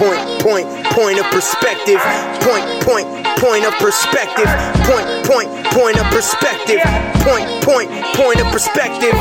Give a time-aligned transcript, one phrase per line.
[0.00, 0.66] Point, point,
[0.96, 2.00] point of perspective.
[2.40, 3.04] Point, point,
[3.36, 4.48] point of perspective.
[4.88, 6.80] Point, point, point of perspective.
[7.20, 9.12] Point, point, point of perspective.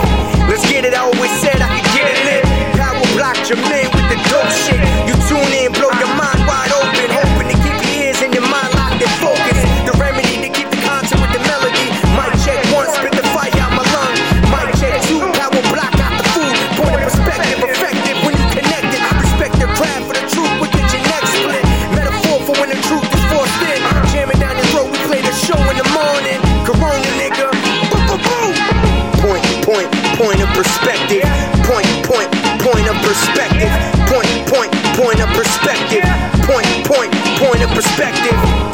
[0.48, 0.96] Let's get it.
[0.96, 2.44] I always said I could get it lit.
[2.80, 4.80] Power block your man with the dope shit.
[5.04, 5.61] You tune in,
[37.74, 38.72] perspective.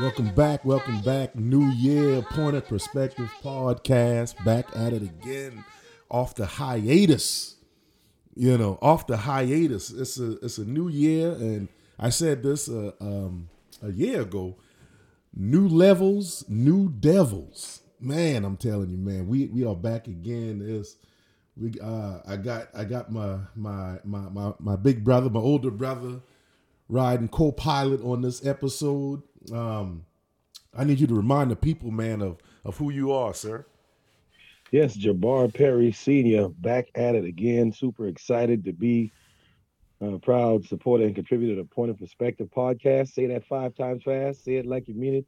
[0.00, 1.34] Welcome back, welcome back.
[1.34, 4.42] New year, point of perspective podcast.
[4.44, 5.64] Back at it again,
[6.08, 7.57] off the hiatus.
[8.38, 9.90] You know, off the hiatus.
[9.90, 13.48] It's a it's a new year, and I said this uh, um,
[13.82, 14.54] a year ago.
[15.34, 17.80] New levels, new devils.
[17.98, 20.62] Man, I'm telling you, man, we we are back again.
[20.64, 20.94] It's
[21.56, 25.72] we uh I got I got my my my my, my big brother, my older
[25.72, 26.20] brother,
[26.88, 29.20] riding co-pilot on this episode.
[29.52, 30.04] Um,
[30.76, 33.66] I need you to remind the people, man, of of who you are, sir.
[34.70, 36.48] Yes, Jabbar Perry Sr.
[36.48, 37.72] back at it again.
[37.72, 39.10] Super excited to be
[40.00, 43.12] a proud supporter and contributor to Point of Perspective podcast.
[43.12, 44.44] Say that five times fast.
[44.44, 45.26] Say it like you mean it.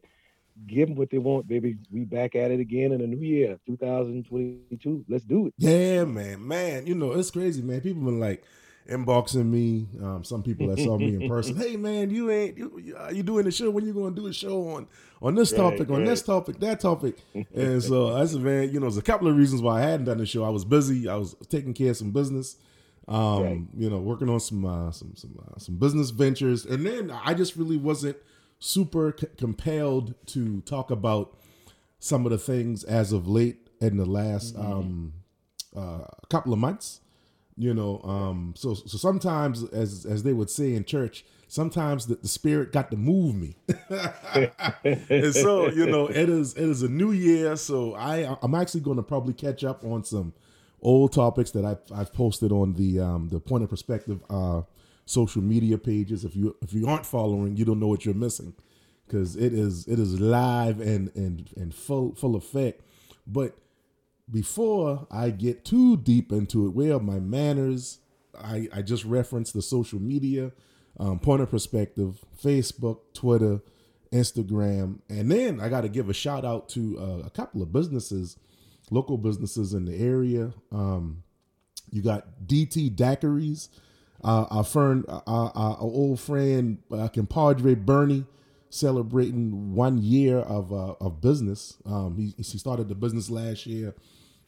[0.66, 1.78] Give them what they want, baby.
[1.90, 5.06] We back at it again in the new year, 2022.
[5.08, 5.54] Let's do it.
[5.56, 6.86] Yeah, man, man.
[6.86, 7.80] You know it's crazy, man.
[7.80, 8.44] People been like
[8.90, 9.86] inboxing me.
[10.02, 11.56] Um, some people that saw me in person.
[11.56, 13.70] Hey, man, you ain't you you, you doing the show?
[13.70, 14.88] When you going to do a show on
[15.22, 17.16] on this Right, topic, on this topic, that topic?
[17.54, 20.06] And so I said, man, you know, there's a couple of reasons why I hadn't
[20.06, 20.44] done the show.
[20.44, 21.08] I was busy.
[21.08, 22.56] I was taking care of some business.
[23.08, 23.60] Um, Right.
[23.76, 27.34] you know, working on some uh, some some uh, some business ventures, and then I
[27.34, 28.16] just really wasn't
[28.58, 31.36] super c- compelled to talk about
[31.98, 35.12] some of the things as of late in the last um,
[35.76, 36.99] uh, couple of months.
[37.60, 42.14] You know, um, so so sometimes, as as they would say in church, sometimes the,
[42.14, 43.54] the spirit got to move me.
[44.82, 48.80] and so you know, it is it is a new year, so I I'm actually
[48.80, 50.32] going to probably catch up on some
[50.80, 54.62] old topics that I've I've posted on the um, the point of perspective uh,
[55.04, 56.24] social media pages.
[56.24, 58.54] If you if you aren't following, you don't know what you're missing
[59.06, 62.80] because it is it is live and and and full full effect.
[63.26, 63.54] But
[64.30, 67.98] before I get too deep into it, where my manners?
[68.38, 70.52] I, I just referenced the social media,
[70.98, 73.60] um, point of perspective, Facebook, Twitter,
[74.12, 77.72] Instagram, and then I got to give a shout out to uh, a couple of
[77.72, 78.36] businesses,
[78.90, 80.52] local businesses in the area.
[80.72, 81.22] Um,
[81.90, 83.68] you got DT Daiquiris,
[84.24, 88.24] uh, our friend, uh, our, our old friend, uh, compadre Bernie,
[88.70, 91.76] celebrating one year of uh, of business.
[91.84, 93.94] Um, he, he started the business last year,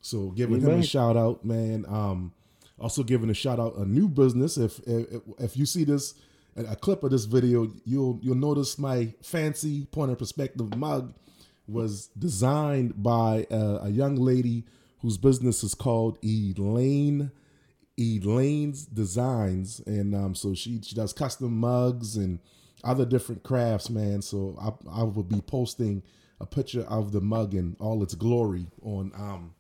[0.01, 1.85] so giving him a shout out, man.
[1.89, 2.33] Um,
[2.79, 4.57] also giving a shout out a new business.
[4.57, 6.15] If if, if you see this
[6.57, 11.15] a a clip of this video, you'll you'll notice my fancy point of perspective mug
[11.69, 14.65] was designed by uh, a young lady
[15.01, 17.31] whose business is called Elaine
[17.99, 22.39] Elaine's Designs, and um, so she she does custom mugs and
[22.85, 24.23] other different crafts, man.
[24.23, 26.03] So I I will be posting
[26.41, 29.55] a picture of the mug in all its glory on um,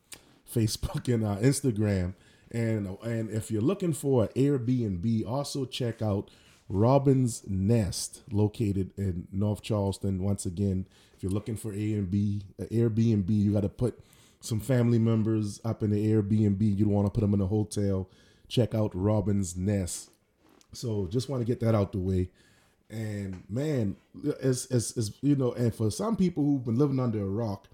[0.52, 2.14] Facebook and uh, Instagram.
[2.50, 6.30] And and if you're looking for an Airbnb, also check out
[6.68, 10.22] Robin's Nest, located in North Charleston.
[10.22, 14.00] Once again, if you're looking for A and B, uh, Airbnb, you got to put
[14.40, 16.60] some family members up in the Airbnb.
[16.60, 18.10] You don't want to put them in a hotel.
[18.48, 20.10] Check out Robin's Nest.
[20.72, 22.30] So just want to get that out the way.
[22.92, 23.96] And man,
[24.40, 27.68] as as as you know, and for some people who've been living under a rock,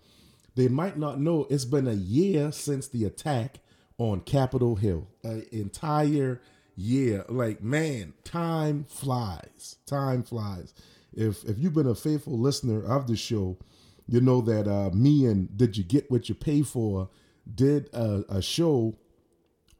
[0.54, 3.58] they might not know it's been a year since the attack
[3.98, 5.08] on Capitol Hill.
[5.24, 6.40] An entire
[6.76, 7.24] year.
[7.28, 9.76] Like man, time flies.
[9.86, 10.72] Time flies.
[11.12, 13.58] If if you've been a faithful listener of the show,
[14.06, 17.08] you know that uh, me and Did You Get What You Pay For
[17.52, 18.96] did a, a show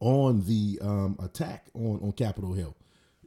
[0.00, 2.75] on the um, attack on on Capitol Hill.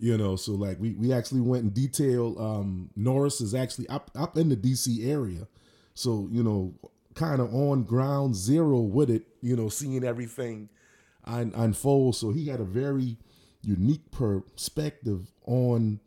[0.01, 2.35] You know, so like we we actually went in detail.
[2.39, 5.07] Um, Norris is actually up up in the D.C.
[5.07, 5.47] area,
[5.93, 6.73] so you know
[7.13, 10.69] kind of on ground zero with it, you know, seeing everything
[11.25, 12.15] un- unfold.
[12.15, 13.17] So he had a very
[13.61, 15.99] unique perspective on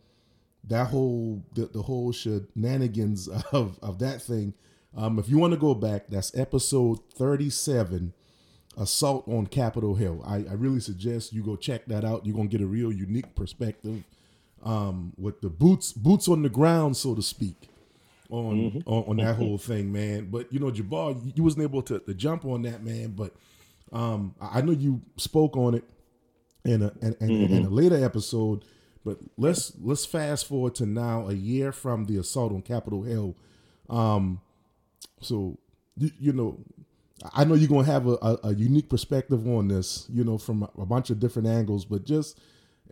[0.64, 4.54] that whole the, the whole shenanigans of of that thing.
[4.96, 8.12] Um, if you want to go back, that's episode thirty seven,
[8.78, 10.22] assault on Capitol Hill.
[10.26, 12.26] I, I really suggest you go check that out.
[12.26, 14.04] You're gonna get a real unique perspective
[14.62, 17.68] um, with the boots boots on the ground, so to speak,
[18.30, 18.88] on mm-hmm.
[18.88, 20.28] on, on, that whole thing, man.
[20.30, 23.10] But you know, Jabbar, you, you wasn't able to, to jump on that, man.
[23.10, 23.34] But
[23.92, 25.84] um, I know you spoke on it
[26.64, 27.54] in a in, in, mm-hmm.
[27.54, 28.64] in a later episode.
[29.04, 33.36] But let's let's fast forward to now, a year from the assault on Capitol Hill.
[33.90, 34.40] Um,
[35.20, 35.58] so
[35.96, 36.58] you, you know,
[37.32, 40.68] I know you're gonna have a, a, a, unique perspective on this, you know, from
[40.76, 41.84] a, bunch of different angles.
[41.84, 42.38] But just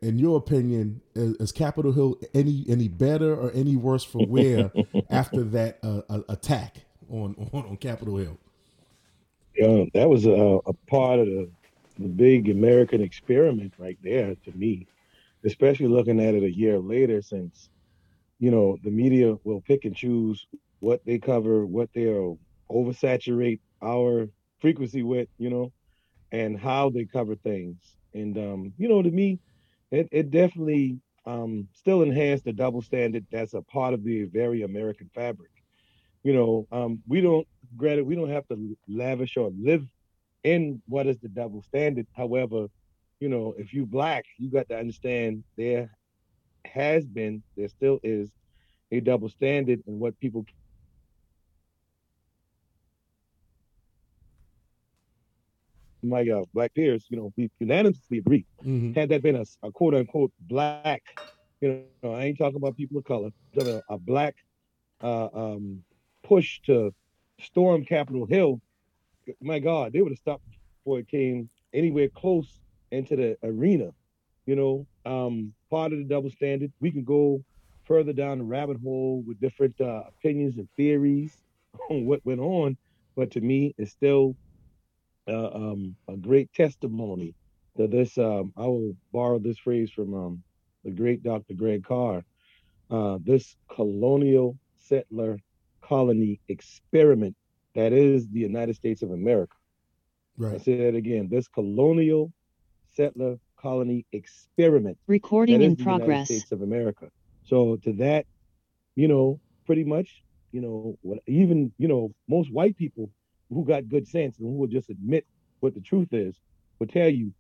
[0.01, 4.73] in your opinion, is, is Capitol Hill any any better or any worse for wear
[5.11, 6.77] after that uh, attack
[7.11, 8.39] on, on on Capitol Hill?
[9.55, 11.51] Yeah, that was a, a part of the
[11.99, 14.87] the big American experiment right there to me
[15.45, 17.69] especially looking at it a year later since
[18.39, 20.47] you know the media will pick and choose
[20.81, 22.39] what they cover what they'll
[22.73, 24.29] oversaturate our
[24.61, 25.73] frequency with you know
[26.33, 27.79] and how they cover things.
[28.15, 29.41] And um you know to me
[29.91, 34.63] it, it definitely um still enhanced the double standard that's a part of the very
[34.63, 35.51] american fabric.
[36.25, 37.47] You know um we don't
[37.77, 39.87] granted we don't have to lavish or live
[40.45, 42.07] in what is the double standard.
[42.17, 42.69] However
[43.21, 45.89] you know, if you black, you got to understand there
[46.65, 48.31] has been, there still is
[48.91, 50.45] a double standard in what people
[56.03, 58.45] my uh, black peers, you know, we unanimously agree.
[58.65, 58.93] Mm-hmm.
[58.93, 61.03] Had that been a, a, quote unquote black,
[61.61, 64.37] you know, I ain't talking about people of color, a, a black
[65.03, 65.83] uh, um,
[66.23, 66.95] push to
[67.41, 68.61] storm Capitol Hill,
[69.41, 70.45] my God, they would have stopped
[70.79, 72.61] before it came anywhere close
[72.91, 73.91] into the arena.
[74.47, 76.73] You know, um, part of the double standard.
[76.81, 77.45] We can go
[77.85, 81.37] further down the rabbit hole with different uh, opinions and theories
[81.91, 82.77] on what went on,
[83.17, 84.35] but to me, it's still
[85.29, 87.35] uh, um, a great testimony
[87.77, 88.19] to this.
[88.19, 90.43] Um, I will borrow this phrase from um,
[90.85, 91.55] the great Dr.
[91.55, 92.25] Greg Carr.
[92.91, 95.39] Uh, this colonial settler
[95.81, 97.37] colony experiment
[97.75, 99.57] that is the United States of America.
[100.37, 100.55] Right.
[100.55, 101.29] I say that again.
[101.31, 102.33] This colonial
[102.95, 104.99] settler colony experiment.
[105.07, 106.09] Recording in progress.
[106.09, 107.09] United States of America.
[107.45, 108.27] So to that,
[108.95, 110.23] you know, pretty much,
[110.53, 113.11] you know, what even you know most white people
[113.53, 115.27] who got good sense and who will just admit
[115.61, 116.35] what the truth is
[116.79, 117.33] will tell you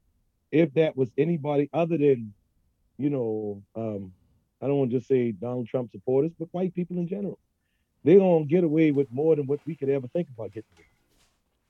[0.50, 2.32] if that was anybody other than,
[2.99, 4.12] you know, um,
[4.61, 7.38] I don't want to just say Donald Trump supporters, but white people in general,
[8.05, 10.87] they don't get away with more than what we could ever think about getting away.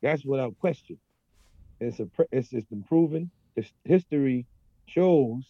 [0.02, 0.98] That's without question.
[1.80, 3.30] It's a it's, it's been proven
[3.84, 4.46] history
[4.86, 5.44] shows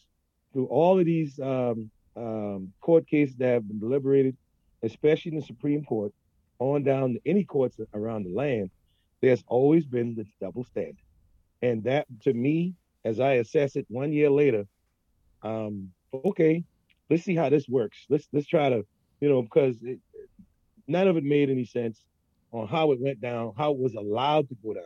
[0.52, 4.36] through all of these um, um, court cases that have been deliberated,
[4.82, 6.12] especially in the Supreme Court,
[6.58, 8.70] on down to any courts around the land,
[9.22, 10.96] there's always been the double standard.
[11.62, 12.74] And that, to me,
[13.04, 14.64] as I assess it one year later,
[15.42, 16.64] um, okay,
[17.08, 18.04] let's see how this works.
[18.10, 18.84] Let's let's try to,
[19.20, 20.00] you know, because it,
[20.86, 22.04] none of it made any sense
[22.50, 24.84] on how it went down, how it was allowed to go down.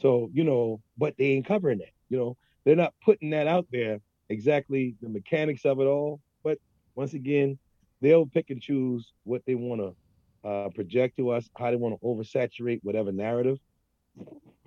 [0.00, 1.92] So, you know, but they ain't covering that.
[2.10, 6.20] You know, they're not putting that out there exactly the mechanics of it all.
[6.42, 6.58] But
[6.96, 7.58] once again,
[8.00, 9.94] they'll pick and choose what they want to
[10.44, 13.58] uh, project to us, how they want to oversaturate whatever narrative.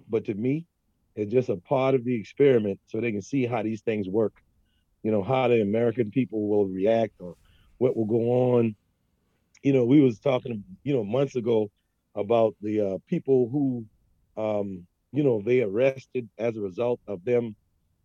[0.10, 0.66] But to me,
[1.16, 4.34] it's just a part of the experiment so they can see how these things work.
[5.04, 7.36] You know, how the American people will react or
[7.78, 8.76] what will go on.
[9.64, 11.70] You know, we was talking, you know, months ago
[12.16, 13.86] about the uh, people who
[14.38, 17.56] um, you know, they arrested as a result of them,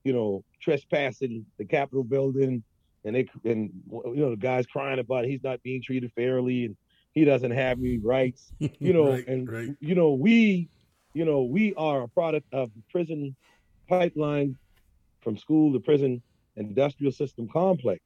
[0.04, 2.62] you know, trespassing the Capitol building,
[3.04, 6.76] and they and you know the guys crying about he's not being treated fairly and
[7.12, 9.68] he doesn't have any rights, you know, right, and right.
[9.80, 10.68] you know we,
[11.14, 13.34] you know, we are a product of the prison
[13.88, 14.56] pipeline
[15.20, 16.22] from school to prison
[16.56, 18.00] industrial system complex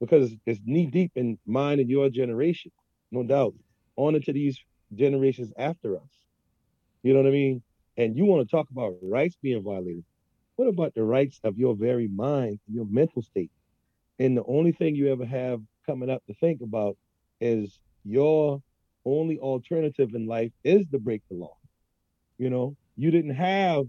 [0.00, 2.72] because it's knee deep in mine and your generation,
[3.10, 3.54] no doubt,
[3.96, 4.58] on into these
[4.94, 6.10] generations after us.
[7.02, 7.62] You know what I mean?
[8.00, 10.04] and you want to talk about rights being violated,
[10.56, 13.50] what about the rights of your very mind, your mental state?
[14.18, 16.96] And the only thing you ever have coming up to think about
[17.40, 18.62] is your
[19.04, 21.56] only alternative in life is to break the law.
[22.38, 23.86] You know, you didn't have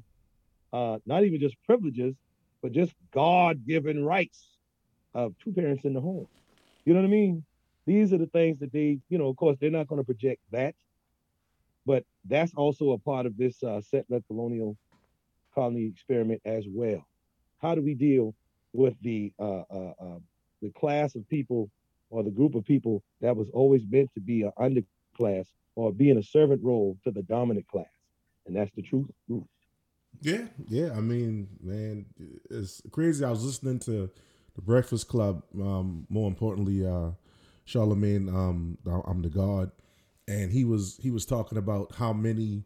[0.73, 2.15] uh, not even just privileges,
[2.61, 4.47] but just God given rights
[5.13, 6.27] of two parents in the home.
[6.85, 7.43] You know what I mean?
[7.85, 10.41] These are the things that they, you know, of course, they're not going to project
[10.51, 10.75] that
[11.85, 14.77] but that's also a part of this uh, settler colonial
[15.53, 17.05] colony experiment as well.
[17.59, 18.35] How do we deal
[18.73, 20.19] with the uh, uh, uh,
[20.61, 21.69] the class of people
[22.11, 26.09] or the group of people that was always meant to be an underclass or be
[26.11, 27.85] in a servant role to the dominant class?
[28.45, 29.07] And that's the truth.
[30.21, 30.91] Yeah, yeah.
[30.95, 32.05] I mean, man,
[32.49, 33.25] it's crazy.
[33.25, 34.09] I was listening to
[34.55, 35.43] the Breakfast Club.
[35.59, 37.11] Um, more importantly, uh,
[37.65, 39.71] Charlamagne, um, I'm the God,
[40.27, 42.65] and he was he was talking about how many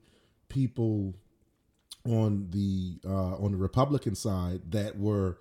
[0.50, 1.16] people
[2.06, 5.38] on the uh, on the Republican side that were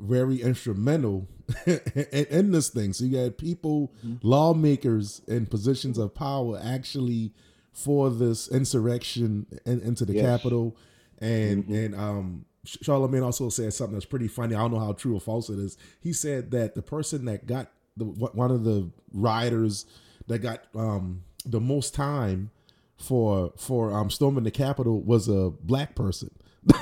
[0.00, 1.28] very instrumental
[1.66, 2.92] in, in, this thing.
[2.92, 4.26] So you had people, mm-hmm.
[4.26, 7.32] lawmakers in positions of power, actually
[7.72, 10.24] for this insurrection in, into the yes.
[10.24, 10.76] Capitol
[11.18, 11.74] and mm-hmm.
[11.74, 14.54] and um Charlamagne also said something that's pretty funny.
[14.54, 15.78] I don't know how true or false it is.
[15.98, 19.86] He said that the person that got the one of the riders
[20.26, 22.50] that got um the most time
[22.98, 26.30] for for um storming the Capitol was a black person.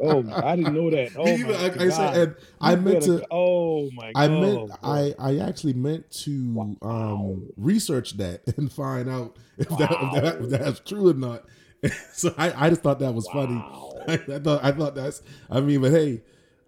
[0.00, 1.10] oh, I didn't know that.
[1.18, 3.26] Oh, Even, I, I, said, and I meant to.
[3.30, 4.12] Oh my!
[4.14, 6.76] I meant I I actually meant to wow.
[6.82, 9.76] um research that and find out if, wow.
[9.78, 11.44] that, if, that, if that's true or not.
[12.12, 13.94] so I, I just thought that was wow.
[14.06, 14.18] funny.
[14.28, 15.22] I, I, thought I thought that's.
[15.50, 16.22] I mean, but hey,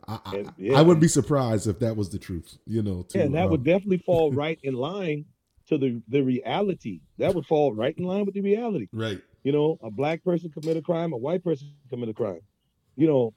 [0.06, 0.78] I, yeah.
[0.78, 2.58] I, wouldn't be surprised if that was the truth.
[2.66, 5.24] You know, to, yeah, and that um, would definitely fall right in line
[5.68, 7.00] to the the reality.
[7.18, 8.88] That would fall right in line with the reality.
[8.92, 9.20] Right.
[9.42, 12.40] You know, a black person commit a crime, a white person commit a crime.
[12.96, 13.34] You know,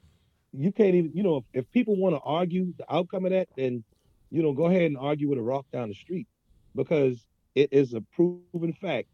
[0.52, 1.12] you can't even.
[1.14, 3.84] You know, if, if people want to argue the outcome of that, then
[4.30, 6.26] you know, go ahead and argue with a rock down the street
[6.74, 9.08] because it is a proven fact.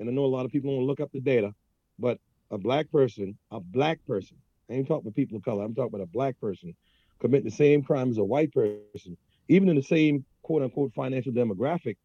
[0.00, 1.54] And I know a lot of people want to look up the data
[1.98, 2.18] but
[2.50, 4.36] a black person, a black person,
[4.70, 6.74] I ain't talking about people of color, I'm talking about a black person
[7.20, 9.16] commit the same crime as a white person,
[9.48, 11.96] even in the same quote unquote financial demographic,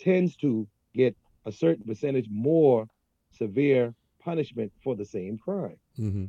[0.00, 1.14] tends to get
[1.46, 2.86] a certain percentage more
[3.30, 5.76] severe punishment for the same crime.
[5.98, 6.24] Mm-hmm.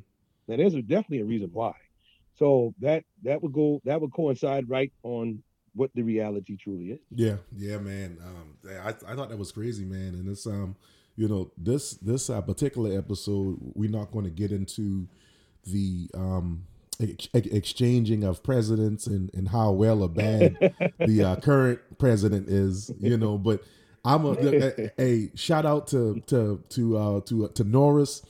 [0.49, 1.73] Now there's definitely a reason why.
[2.35, 5.43] So that that would go that would coincide right on
[5.75, 6.99] what the reality truly is.
[7.13, 8.17] Yeah, yeah, man.
[8.25, 10.75] Um, I I thought that was crazy, man, and it's um
[11.15, 15.07] you know this this uh, particular episode we're not going to get into
[15.65, 16.63] the um
[17.01, 20.57] ex- exchanging of presidents and and how well or bad
[20.99, 23.61] the uh, current president is you know but
[24.05, 24.31] i'm a,
[24.97, 28.21] a, a shout out to to to uh to to norris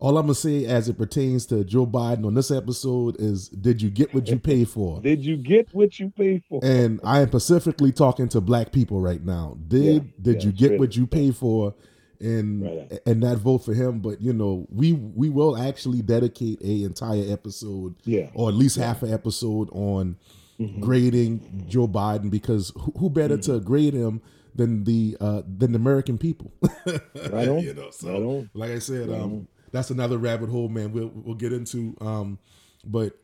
[0.00, 3.82] all I'm gonna say as it pertains to Joe Biden on this episode is did
[3.82, 5.00] you get what you pay for?
[5.02, 6.60] did you get what you pay for?
[6.62, 9.56] And I am specifically talking to black people right now.
[9.66, 11.74] Did yeah, did yeah, you get what you pay for?
[12.20, 14.00] and right and that vote for him.
[14.00, 18.76] But you know, we we will actually dedicate a entire episode, yeah, or at least
[18.76, 20.16] half an episode on
[20.58, 20.80] mm-hmm.
[20.80, 23.52] grading Joe Biden because who, who better mm-hmm.
[23.52, 24.20] to grade him
[24.54, 26.52] than the uh than the American people?
[27.30, 27.60] right on.
[27.60, 28.50] you know, so right on.
[28.54, 30.92] like I said, um, that's another rabbit hole, man.
[30.92, 31.96] We'll we'll get into.
[32.00, 32.38] Um,
[32.84, 33.18] but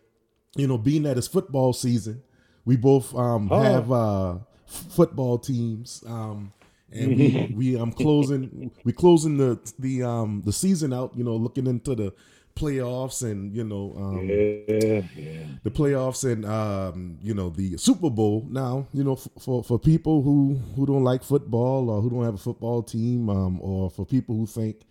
[0.57, 2.23] you know, being that it's football season,
[2.65, 3.61] we both um oh.
[3.61, 6.03] have uh football teams.
[6.07, 6.53] Um,
[6.93, 11.17] and we we um closing we closing the the um the season out.
[11.17, 12.13] You know, looking into the
[12.55, 15.43] playoffs and you know um, yeah, yeah.
[15.65, 18.47] the playoffs and um, you know the Super Bowl.
[18.49, 22.25] Now you know f- for for people who who don't like football or who don't
[22.25, 24.83] have a football team, um, or for people who think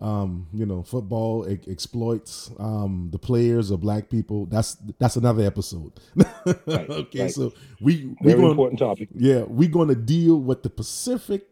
[0.00, 4.46] um, you know football exploits um, the players or black people.
[4.46, 5.92] That's that's another episode.
[6.14, 6.26] right,
[6.68, 7.30] okay, right.
[7.30, 9.08] so we we very important topic.
[9.14, 11.46] Yeah, we're going to deal with the Pacific.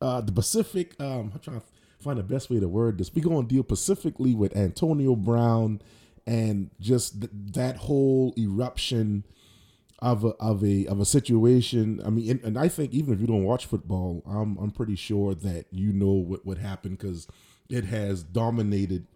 [0.00, 0.94] Uh, the Pacific.
[0.98, 1.66] Um, I'm trying to
[2.00, 3.14] find the best way to word this.
[3.14, 5.80] We're going to deal specifically with Antonio Brown
[6.26, 9.24] and just th- that whole eruption
[10.02, 12.00] of a, of a of a situation.
[12.04, 14.96] I mean, and, and, I think even if you don't watch football, I'm I'm pretty
[14.96, 17.26] sure that you know what what happened because
[17.68, 19.06] it has dominated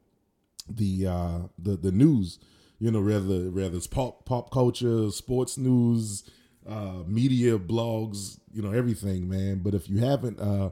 [0.69, 2.39] the uh the the news.
[2.79, 6.29] You know, rather rather it's pop pop culture, sports news,
[6.69, 9.61] uh, media, blogs, you know, everything, man.
[9.63, 10.71] But if you haven't, uh,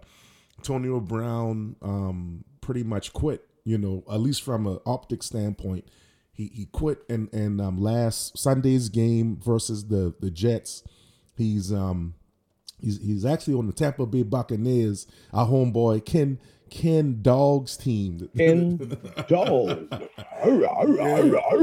[0.59, 3.47] Antonio Brown um, pretty much quit.
[3.65, 5.87] You know, at least from an optic standpoint
[6.33, 10.83] he he quit and in um, last Sunday's game versus the the Jets.
[11.35, 12.15] He's um
[12.81, 15.07] he's he's actually on the Tampa Bay Buccaneers.
[15.33, 16.39] Our homeboy Ken
[16.71, 18.31] Ken Dog's team.
[18.37, 18.79] Ken
[19.29, 19.89] Dog.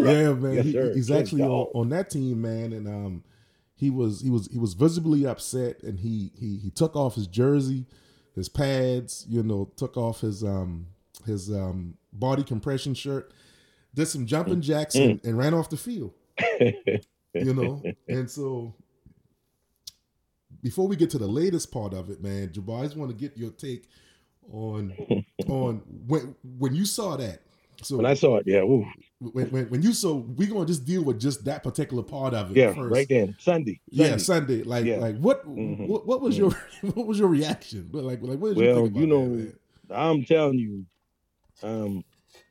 [0.06, 0.56] yeah, man.
[0.56, 3.24] Yes, he, he's Ken actually on, on, that team, man, and um
[3.76, 7.26] he was he was he was visibly upset, and he he he took off his
[7.26, 7.88] jersey,
[8.36, 10.88] his pads, you know, took off his um
[11.26, 13.34] his um body compression shirt
[13.94, 15.12] did some jumping jacks mm.
[15.12, 16.14] and, and ran off the field.
[16.60, 18.74] you know, and so
[20.62, 23.18] before we get to the latest part of it, man, Jabbar, I just want to
[23.18, 23.88] get your take
[24.52, 24.94] on
[25.48, 27.42] on when when you saw that.
[27.82, 28.60] So when I saw it, yeah.
[28.60, 28.86] Ooh.
[29.20, 32.52] When, when, when you saw, we're gonna just deal with just that particular part of
[32.52, 32.58] it.
[32.58, 32.94] Yeah, first.
[32.94, 33.80] right then, Sunday.
[33.92, 34.12] Sunday.
[34.12, 34.64] Yeah, Sunday.
[34.64, 34.98] Like, yeah.
[34.98, 35.88] like what, mm-hmm.
[35.88, 37.90] what, what was your, what was your reaction?
[37.92, 39.56] But Like, like what did well, you think you know, that,
[39.90, 40.86] I'm telling you,
[41.64, 42.04] um,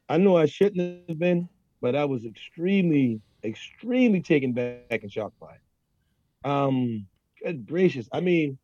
[0.09, 1.49] I know I shouldn't have been,
[1.81, 6.49] but I was extremely, extremely taken back and shocked by it.
[6.49, 7.07] Um,
[7.43, 8.09] good gracious.
[8.13, 8.59] I mean,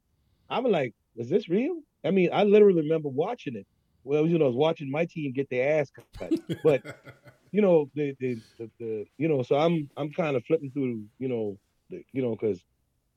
[0.48, 1.80] I was like, is this real?
[2.04, 3.66] I mean, I literally remember watching it.
[4.04, 6.32] Well, you know, I was watching my team get their ass cut.
[6.62, 6.82] But
[7.52, 11.04] you know, the, the the, the you know, so I'm I'm kind of flipping through,
[11.18, 11.58] you know,
[11.90, 12.62] the, you know, because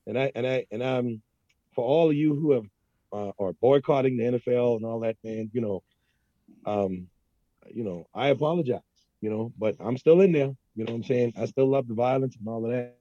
[0.06, 1.22] and I and I and I'm
[1.76, 2.66] for all of you who have
[3.12, 5.84] uh, are boycotting the NFL and all that, man, you know,
[6.66, 7.08] um,
[7.74, 8.82] you know, I apologize,
[9.22, 10.54] you know, but I'm still in there.
[10.76, 11.34] You know what I'm saying?
[11.38, 12.96] I still love the violence and all of that.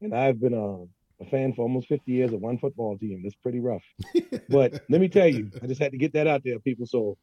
[0.00, 3.22] And I've been a, a fan for almost 50 years of one football team.
[3.24, 3.84] It's pretty rough.
[4.48, 6.86] but let me tell you, I just had to get that out there, people.
[6.86, 7.16] So,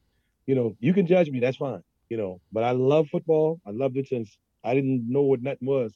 [0.46, 1.40] you know, you can judge me.
[1.40, 1.82] That's fine.
[2.10, 3.62] You know, but I love football.
[3.66, 5.94] I loved it since I didn't know what nothing was.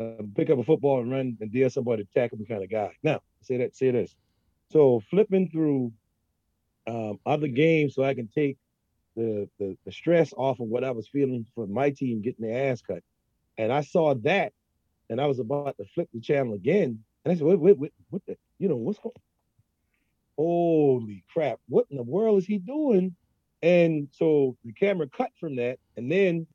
[0.00, 2.70] Uh, pick up a football and run and dare somebody to tackle me kind of
[2.70, 2.90] guy.
[3.02, 4.14] Now, say that, say this.
[4.70, 5.92] So flipping through
[6.86, 8.56] um, other games so I can take
[9.16, 12.70] the, the, the stress off of what I was feeling for my team getting their
[12.70, 13.02] ass cut.
[13.58, 14.52] And I saw that,
[15.08, 18.22] and I was about to flip the channel again, and I said, "What, what, what
[18.26, 19.14] the, you know, what's going?
[20.38, 21.58] Holy crap!
[21.68, 23.14] What in the world is he doing?"
[23.62, 26.46] And so the camera cut from that, and then,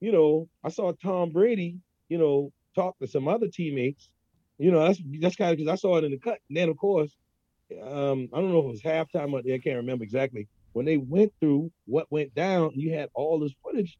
[0.00, 1.78] you know, I saw Tom Brady,
[2.10, 4.10] you know, talk to some other teammates.
[4.58, 6.40] You know, that's that's kind of because I saw it in the cut.
[6.48, 7.16] And then, of course,
[7.82, 10.96] um, I don't know if it was halftime or I can't remember exactly when they
[10.96, 13.98] went through what went down, you had all this footage.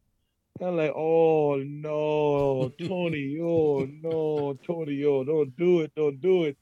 [0.59, 6.43] Kind of like, oh no, Tony, oh no, Tony, oh, don't do it, don't do
[6.45, 6.57] it.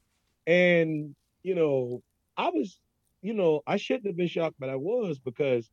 [0.48, 2.02] And, you know,
[2.38, 2.80] I was,
[3.22, 5.70] you know, I shouldn't have been shocked, but I was because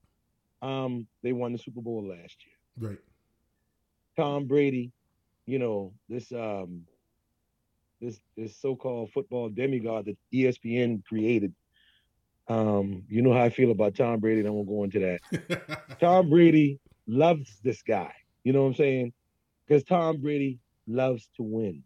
[0.62, 2.90] um they won the Super Bowl last year.
[2.90, 2.98] Right.
[4.16, 4.92] Tom Brady,
[5.44, 6.82] you know, this um
[8.00, 11.54] this this so-called football demigod that ESPN created
[12.48, 15.98] um, you know how I feel about Tom Brady, and I won't go into that.
[16.00, 18.12] Tom Brady loves this guy.
[18.44, 19.12] You know what I'm saying?
[19.66, 21.82] Because Tom Brady loves to win.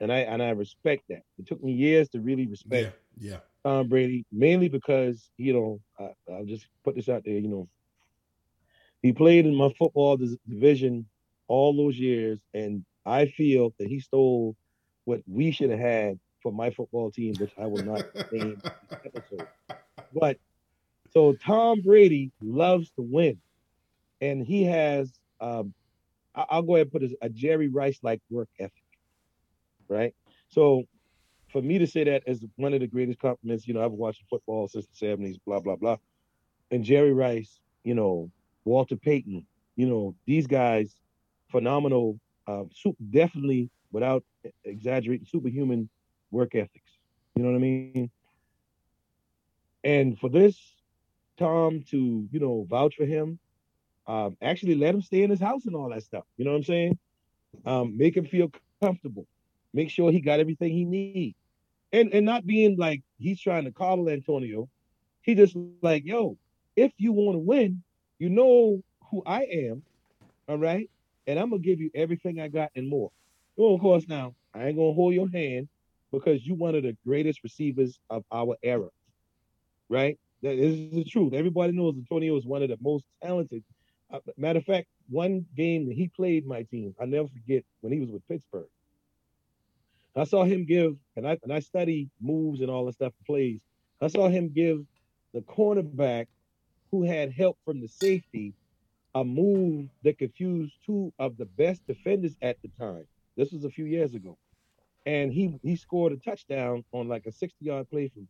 [0.00, 1.22] And I and I respect that.
[1.38, 3.38] It took me years to really respect yeah, yeah.
[3.64, 7.68] Tom Brady, mainly because, you know, I, I'll just put this out there, you know.
[9.02, 11.06] He played in my football division
[11.46, 14.56] all those years, and I feel that he stole
[15.04, 18.60] what we should have had for my football team, which I will not name
[19.04, 19.46] episode.
[20.14, 20.38] But
[21.10, 23.38] so Tom Brady loves to win,
[24.20, 25.12] and he has.
[25.40, 25.74] Um,
[26.34, 28.72] I'll go ahead and put a, a Jerry Rice like work ethic,
[29.88, 30.14] right?
[30.48, 30.84] So
[31.54, 34.24] for me to say that as one of the greatest compliments, you know, I've watched
[34.28, 35.98] football since the 70s, blah, blah, blah.
[36.72, 38.28] And Jerry Rice, you know,
[38.64, 39.46] Walter Payton,
[39.76, 40.96] you know, these guys,
[41.50, 44.24] phenomenal, uh, super, definitely without
[44.64, 45.88] exaggerating, superhuman
[46.32, 46.98] work ethics.
[47.36, 48.10] You know what I mean?
[49.84, 50.58] And for this,
[51.38, 53.38] Tom to, you know, vouch for him,
[54.06, 56.24] um, actually let him stay in his house and all that stuff.
[56.36, 56.98] You know what I'm saying?
[57.66, 58.50] Um, make him feel
[58.82, 59.26] comfortable.
[59.72, 61.36] Make sure he got everything he needs.
[61.92, 64.68] And and not being like he's trying to coddle Antonio.
[65.22, 66.36] He just like, yo,
[66.76, 67.82] if you want to win,
[68.18, 69.82] you know who I am.
[70.48, 70.90] All right.
[71.26, 73.10] And I'm gonna give you everything I got and more.
[73.56, 75.68] Well, of course, now I ain't gonna hold your hand
[76.10, 78.88] because you one of the greatest receivers of our era
[79.88, 80.18] right?
[80.42, 81.32] That is the truth.
[81.32, 83.64] Everybody knows Antonio is one of the most talented.
[84.12, 87.92] Uh, matter of fact, one game that he played my team, I never forget when
[87.92, 88.68] he was with Pittsburgh.
[90.16, 93.60] I saw him give, and I and I study moves and all the stuff plays.
[94.00, 94.84] I saw him give
[95.32, 96.26] the cornerback
[96.90, 98.54] who had help from the safety
[99.14, 103.06] a move that confused two of the best defenders at the time.
[103.36, 104.36] This was a few years ago.
[105.06, 108.28] And he he scored a touchdown on like a 60 yard play from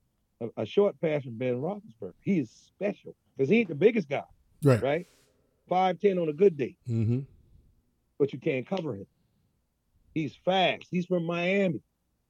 [0.57, 2.13] a, a short pass from Ben Roethlisberger.
[2.21, 4.25] He is special because he ain't the biggest guy,
[4.63, 4.83] right?
[4.83, 5.07] Right,
[5.69, 7.21] five ten on a good day, mm-hmm.
[8.19, 9.07] but you can't cover him.
[10.15, 10.87] He's fast.
[10.91, 11.81] He's from Miami.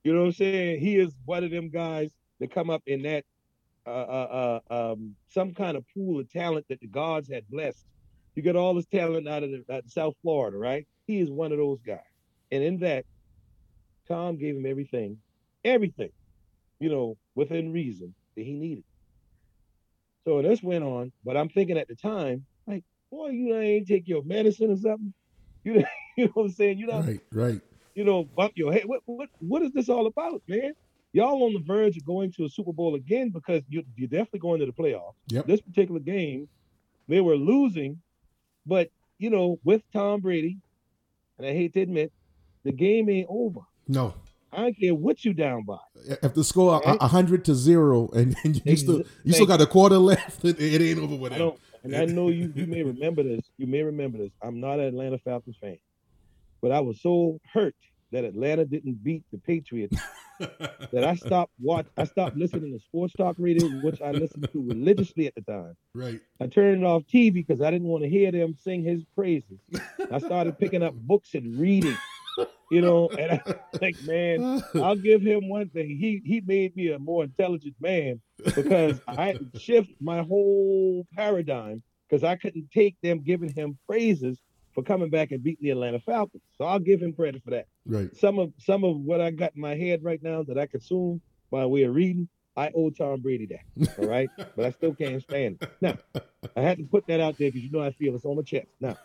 [0.05, 0.81] You know what I'm saying?
[0.81, 3.25] He is one of them guys that come up in that
[3.87, 7.85] uh, uh, uh, um, some kind of pool of talent that the gods had blessed.
[8.35, 10.87] You get all this talent out of, the, out of South Florida, right?
[11.07, 11.99] He is one of those guys.
[12.51, 13.05] And in that,
[14.09, 15.19] Tom gave him everything,
[15.65, 16.11] everything
[16.85, 18.85] you know, within reason that he needed.
[20.25, 24.09] So this went on, but I'm thinking at the time, like, boy, you ain't take
[24.09, 25.13] your medicine or something.
[25.67, 25.83] You,
[26.19, 26.77] you know what I'm saying?
[26.77, 27.61] You know, right, right.
[27.95, 28.83] You know, bump your head.
[28.85, 30.75] What, what, what is this all about, man?
[31.15, 34.41] y'all on the verge of going to a Super Bowl again because you, you're definitely
[34.41, 35.15] going to the playoffs.
[35.29, 35.47] Yep.
[35.47, 36.49] This particular game,
[37.09, 38.01] they were losing,
[38.67, 40.59] but you know, with Tom Brady,
[41.39, 42.13] and I hate to admit,
[42.65, 43.61] the game ain't over.
[43.89, 44.15] No.
[44.55, 45.79] I don't care what you down by.
[46.23, 47.01] If the score a Right.
[47.03, 50.61] hundred to zero and, and you Ex- still you still got a quarter left, it,
[50.61, 52.53] it ain't over with I don't, and I know you.
[52.55, 53.41] You may remember this.
[53.59, 54.33] You may remember this.
[54.43, 55.79] I'm not an Atlanta Falcons fan,
[56.63, 57.75] but I was so hurt
[58.13, 59.97] that Atlanta didn't beat the Patriots
[60.39, 61.87] that I stopped watch.
[61.97, 65.75] I stopped listening to sports talk radio, which I listened to religiously at the time.
[65.95, 66.21] right.
[66.41, 69.59] I turned off TV because I didn't want to hear them sing his praises.
[70.13, 71.97] I started picking up books and reading,
[72.71, 73.09] you know.
[73.09, 75.89] And I think, man, I'll give him one thing.
[75.89, 78.21] He he made me a more intelligent man
[78.55, 83.79] because I had to shift my whole paradigm because I couldn't take them giving him
[83.87, 84.39] praises
[84.75, 86.43] for coming back and beating the Atlanta Falcons.
[86.59, 87.67] So I'll give him credit for that.
[87.87, 88.15] right.
[88.17, 91.21] Some of some of what I got in my head right now that I consume
[91.51, 93.99] by way of reading, I owe Tom Brady that.
[93.99, 95.71] All right, but I still can't stand it.
[95.81, 95.97] Now,
[96.57, 98.43] I had to put that out there because you know I feel it's on my
[98.43, 98.69] chest.
[98.81, 98.97] Now,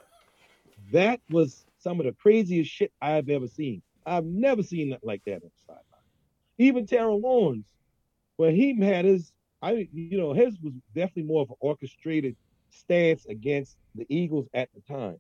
[0.92, 3.82] that was some of the craziest shit I've ever seen.
[4.06, 5.84] I've never seen nothing like that on the sideline.
[6.58, 7.66] Even Terrell Owens,
[8.38, 12.36] where he had his, I you know, his was definitely more of an orchestrated
[12.70, 15.18] stance against the Eagles at the time.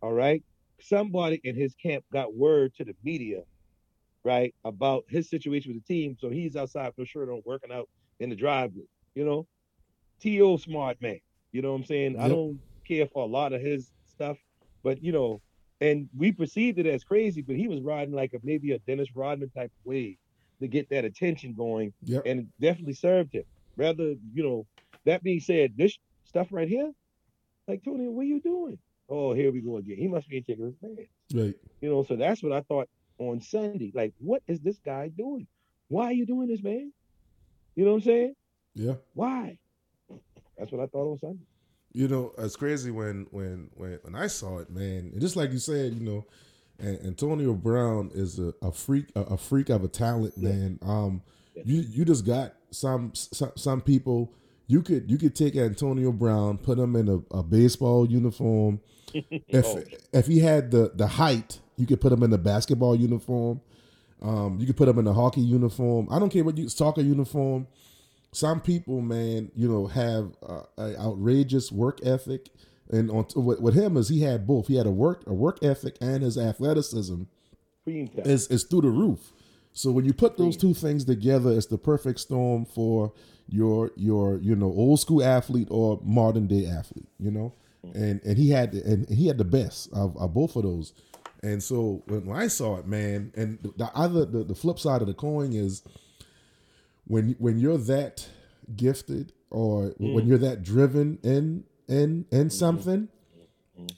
[0.00, 0.42] All right.
[0.80, 3.42] Somebody in his camp got word to the media,
[4.24, 6.16] right, about his situation with the team.
[6.18, 9.46] So he's outside for sure, on working out in the driveway, you know.
[10.20, 10.56] T.O.
[10.56, 11.20] smart man.
[11.52, 12.18] You know what I'm saying?
[12.18, 14.38] I don't care for a lot of his stuff,
[14.82, 15.40] but you know,
[15.80, 19.14] and we perceived it as crazy, but he was riding like a maybe a Dennis
[19.14, 20.16] Rodman type wave
[20.60, 22.22] to get that attention going, Yep.
[22.26, 23.44] and it definitely served him.
[23.76, 24.66] Rather, you know,
[25.04, 26.92] that being said, this stuff right here,
[27.66, 28.78] like Tony, what are you doing?
[29.08, 29.96] Oh, here we go again.
[29.98, 31.06] He must be taking his man.
[31.34, 31.54] Right.
[31.80, 33.90] You know, so that's what I thought on Sunday.
[33.94, 35.46] Like, what is this guy doing?
[35.88, 36.92] Why are you doing this, man?
[37.74, 38.34] You know what I'm saying?
[38.74, 38.94] Yeah.
[39.14, 39.58] Why?
[40.56, 41.44] That's what I thought on Sunday.
[41.92, 45.10] You know, it's crazy when when when when I saw it, man.
[45.12, 46.24] And just like you said, you know,
[46.82, 50.48] Antonio Brown is a, a freak, a, a freak of a talent, Yeah.
[50.50, 50.78] man.
[50.82, 51.22] Um,
[51.54, 51.62] Yeah.
[51.66, 54.32] you you just got some some some people.
[54.68, 58.80] You could you could take Antonio Brown, put him in a, a baseball uniform.
[59.14, 59.82] If Oh.
[60.14, 63.60] if he had the the height, you could put him in a basketball uniform.
[64.22, 66.08] Um, you could put him in a hockey uniform.
[66.10, 67.66] I don't care what you soccer uniform.
[68.32, 72.48] Some people, man, you know, have uh, a outrageous work ethic,
[72.90, 74.68] and on with, with him is he had both.
[74.68, 77.22] He had a work a work ethic and his athleticism
[77.86, 79.32] is is through the roof.
[79.72, 83.12] So when you put those two things together, it's the perfect storm for
[83.48, 87.08] your your you know old school athlete or modern day athlete.
[87.18, 87.54] You know,
[87.94, 90.92] and and he had the, and he had the best of, of both of those.
[91.42, 95.00] And so when, I saw it, man, and the, the other the, the flip side
[95.00, 95.82] of the coin is
[97.06, 98.26] when when you're that
[98.76, 103.08] gifted or when you're that driven in in in something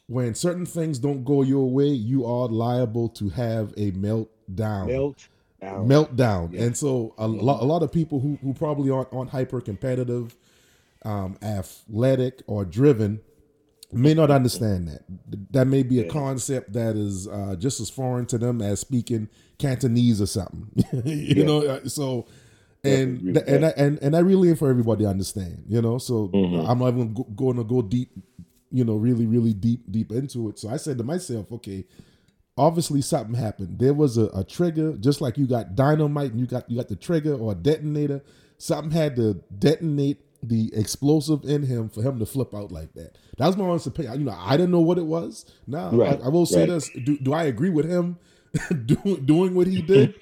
[0.07, 4.87] when certain things don't go your way you are liable to have a meltdown.
[4.87, 5.29] Melt
[5.61, 5.89] down.
[5.89, 6.53] meltdown.
[6.53, 6.63] Yeah.
[6.65, 10.37] and so a, lot, a lot of people who, who probably aren't, aren't hyper competitive
[11.05, 13.21] um, athletic or driven
[13.93, 15.03] may not understand that.
[15.53, 16.09] That may be a Yeah.
[16.11, 20.69] concept that is uh, just as foreign to them as speaking cantonese or something.
[21.05, 21.45] You Yeah.
[21.45, 22.27] know uh, so
[22.85, 25.99] and and I, and and I really for everybody to understand, you know.
[25.99, 26.69] So Mhm.
[26.69, 28.11] I'm not even go, going to go deep,
[28.71, 30.59] you know, really, really deep, deep into it.
[30.59, 31.85] So I said to myself, okay,
[32.57, 33.79] obviously something happened.
[33.79, 36.89] There was a, a trigger, just like you got dynamite and you got you got
[36.89, 38.23] the trigger or a detonator.
[38.59, 43.17] Something had to detonate the explosive in him for him to flip out like that.
[43.39, 44.19] That was my honest opinion.
[44.21, 45.47] You know, I didn't know what it was.
[45.67, 46.69] Now Right, I, I will say right.
[46.69, 48.19] this: do, do I agree with him
[48.87, 50.15] do, doing what he did?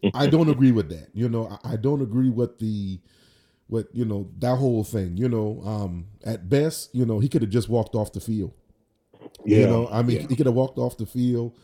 [0.14, 1.08] I don't agree with that.
[1.12, 3.00] You know, I, I don't agree with the
[3.68, 5.16] with you know that whole thing.
[5.16, 8.52] You know, um, at best, you know, he could have just walked off the field.
[9.44, 9.58] Yeah.
[9.58, 10.26] You know, I mean, yeah.
[10.28, 11.56] he could have walked off the field,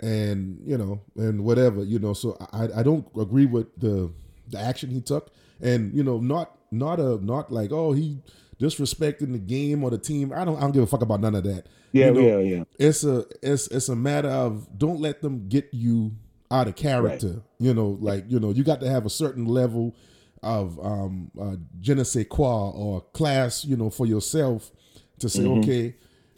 [0.00, 1.84] and you know, and whatever.
[1.84, 4.12] You know, so I I don't agree with the
[4.48, 8.18] the action he took, and you know, not not a not like oh he
[8.58, 10.32] disrespecting the game or the team.
[10.34, 11.66] I don't I don't give a fuck about none of that.
[11.92, 12.64] yeah, you know, yeah, yeah.
[12.78, 16.12] it's a it's it's a matter of don't let them get you
[16.50, 17.42] out of character.
[17.58, 19.96] You know, like you know, you got to have a certain level
[20.42, 24.70] of um uh, je ne sais quoi or class, you know, for yourself
[25.18, 25.96] to say, okay,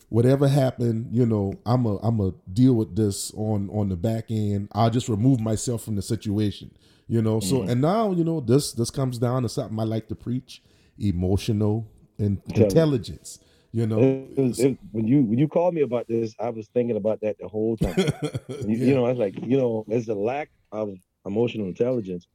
[0.09, 4.27] whatever happened, you know, I'm a I'm a deal with this on on the back
[4.31, 4.69] end.
[4.73, 6.71] I'll just remove myself from the situation.
[7.09, 10.09] You know, so and now you know this this comes down to something I like
[10.09, 10.63] to preach:
[10.99, 11.89] emotional
[12.21, 13.41] in- intelligence.
[13.73, 16.67] You know, It was- it- when you when you called me about this, I was
[16.75, 17.95] thinking about that the whole time.
[18.69, 22.27] You, you know, I was like, you know, there's a lack of emotional intelligence.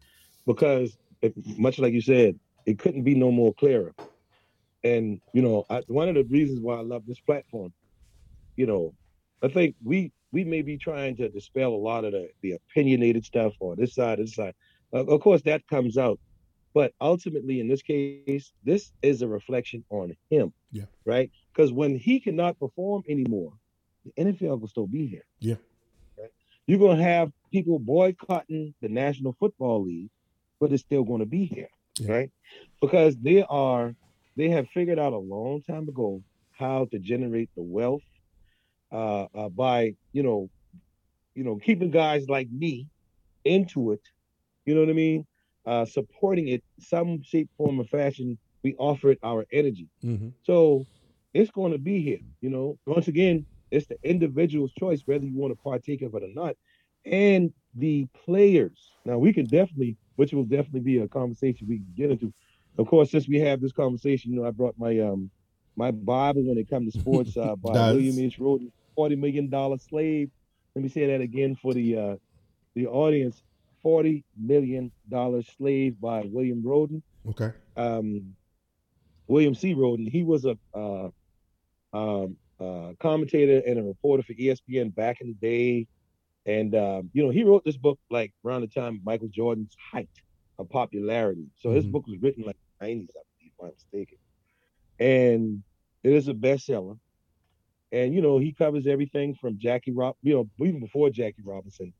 [0.45, 3.93] because it, much like you said, it couldn't be no more clearer.
[4.83, 7.73] And you know, I, one of the reasons why I love this platform,
[8.55, 8.93] you know,
[9.41, 13.25] I think we we may be trying to dispel a lot of the, the opinionated
[13.25, 14.53] stuff or this side, this side.
[14.93, 16.19] Uh, of course, that comes out,
[16.75, 20.51] but ultimately, in this case, this is a reflection on him.
[20.73, 20.83] Yeah.
[21.05, 21.31] Right.
[21.53, 23.53] Because when he cannot perform anymore,
[24.03, 25.25] the NFL will still be here.
[25.39, 25.55] Yeah.
[26.19, 26.31] Right?
[26.67, 30.09] You're gonna have people boycotting the National Football League,
[30.59, 32.11] but it's still going to be here, Yeah.
[32.11, 32.31] right?
[32.81, 33.95] Because they are
[34.35, 38.03] they have figured out a long time ago how to generate the wealth
[38.91, 40.49] uh, uh, by you know
[41.35, 42.89] you know keeping guys like me
[43.45, 44.01] into it.
[44.65, 45.25] You know what I mean?
[45.65, 48.37] Uh, supporting it some shape, form, or fashion.
[48.63, 49.87] We offer it our energy.
[50.01, 50.85] hmm So
[51.33, 52.19] it's going to be here.
[52.41, 56.23] You know, once again, it's the individual's choice whether you want to partake of it
[56.23, 56.55] or not,
[57.05, 58.91] and the players.
[59.05, 62.33] Now we can definitely, which will definitely be a conversation we can get into.
[62.77, 65.31] Of course, since we have this conversation, you know, I brought my um
[65.75, 67.79] my Bible when it comes to sports uh, by.
[67.91, 68.39] William H.
[68.39, 70.29] Rhoden, Forty Million Dollar Slave.
[70.75, 72.15] Let me say that again for the uh
[72.75, 73.41] the audience.
[73.85, 77.51] Forty Million Dollar Slave by William Rhoden Okay.
[77.77, 78.35] um,
[79.27, 79.75] William C.
[79.75, 80.09] Rhoden.
[80.09, 81.09] He was a uh,
[81.93, 85.87] um, uh, commentator and a reporter for ESPN back in the day,
[86.47, 90.09] and um, you know he wrote this book like around the time Michael Jordan's height
[90.57, 91.45] of popularity.
[91.57, 91.91] So his Mhm.
[91.91, 94.17] book was written like the 90s, I believe, if I'm mistaken,
[94.99, 95.63] and
[96.03, 96.97] it is a bestseller.
[97.91, 101.93] And you know he covers everything from Jackie Rob, you know, even before Jackie Robinson,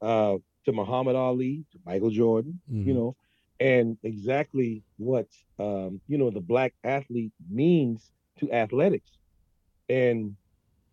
[0.00, 2.86] uh, to Muhammad Ali, to Michael Jordan, Mhm.
[2.86, 3.16] you know,
[3.60, 9.18] and exactly what um, you know the black athlete means to athletics.
[9.88, 10.36] And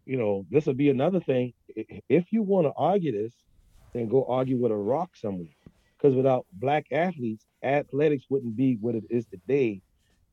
[0.05, 1.53] you know, this will be another thing.
[2.09, 3.35] If you want to argue this,
[3.93, 5.55] then go argue with a rock somewhere.
[5.97, 9.81] Because without black athletes, athletics wouldn't be what it is today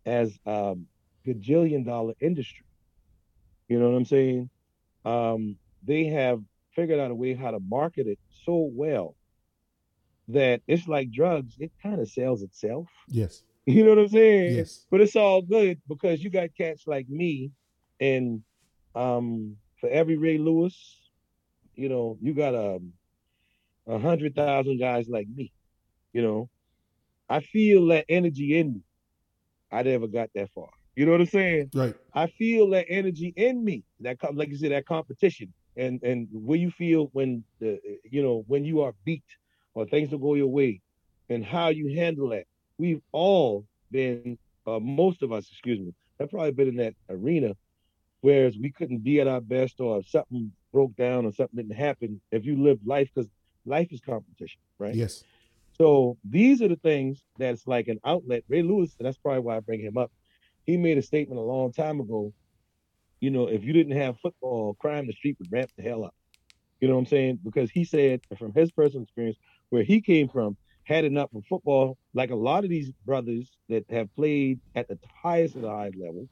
[0.07, 0.87] as um
[1.27, 2.67] gajillion dollar industry.
[3.69, 4.51] You know what I'm saying?
[5.05, 6.43] Um, they have
[6.75, 9.17] figured out a way how to market it so well
[10.29, 12.87] that it's like drugs, it kind of sells itself.
[13.09, 13.43] Yes.
[13.69, 14.57] You know what I'm saying?
[14.57, 14.87] Yes.
[14.91, 17.51] But it's all good because you got cats like me,
[18.01, 18.43] and
[18.95, 20.75] um, for every Ray Lewis,
[21.75, 22.95] you know, you got um,
[23.87, 25.53] a hundred thousand guys like me.
[26.15, 26.49] You know,
[27.29, 28.81] I feel that energy in me.
[29.71, 30.71] I never got that far.
[30.97, 31.71] You know what I'm saying?
[31.75, 31.95] Right.
[32.15, 33.85] I feel that energy in me.
[34.01, 37.79] That like you said, that competition, and and where you feel when the
[38.11, 39.25] you know when you are beat
[39.79, 40.81] or things don't go your way,
[41.29, 42.45] and how you handle that.
[42.79, 44.37] We've all been,
[44.67, 47.55] uh, most of us, excuse me, have probably been in that arena,
[48.23, 51.77] whereas we couldn't be at our best, or if something broke down or something didn't
[51.77, 52.21] happen.
[52.33, 53.31] If you live life, because
[53.65, 54.97] life is competition, right?
[54.97, 55.23] Yes.
[55.77, 58.43] So these are the things that's like an outlet.
[58.49, 60.11] Ray Lewis, and that's probably why I bring him up.
[60.67, 62.33] He made a statement a long time ago.
[63.21, 66.05] You know, if you didn't have football, crime in the street would ramp the hell
[66.05, 66.15] up.
[66.81, 67.41] You know what I'm saying?
[67.45, 69.39] Because he said from his personal experience,
[69.71, 73.85] where he came from, had enough of football, like a lot of these brothers that
[73.91, 76.29] have played at the highest of the high level,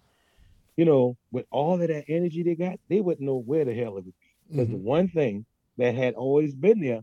[0.77, 3.97] you know, with all of that energy they got, they wouldn't know where the hell
[3.99, 4.13] it would be.
[4.55, 4.83] Because the Mhm.
[4.83, 5.47] one thing
[5.79, 7.03] that had always been there,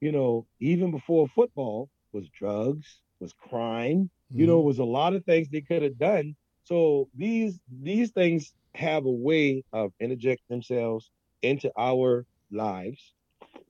[0.00, 4.10] you know, even before football, was drugs, was crime.
[4.36, 4.64] You know, Mhm.
[4.64, 6.36] was a lot of things they could have done.
[6.64, 11.10] So these these things have a way of interjecting themselves
[11.42, 13.14] into our lives,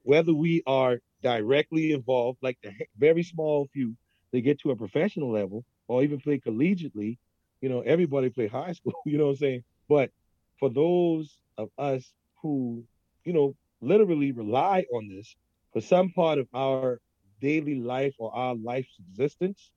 [0.02, 3.94] whether we are directly involved, like the very small few,
[4.32, 7.18] they get to a professional level, or even play collegiately.
[7.60, 8.94] You know, everybody play high school.
[9.04, 9.64] You know what I'm saying?
[9.88, 10.10] But
[10.58, 12.84] for those of us who,
[13.24, 15.36] you know, literally rely on this
[15.72, 17.00] for some part of our
[17.40, 19.70] daily life or our life's existence,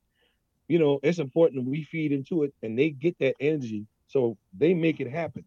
[0.68, 4.36] you know, it's important that we feed into it and they get that energy so
[4.56, 5.44] they make it happen.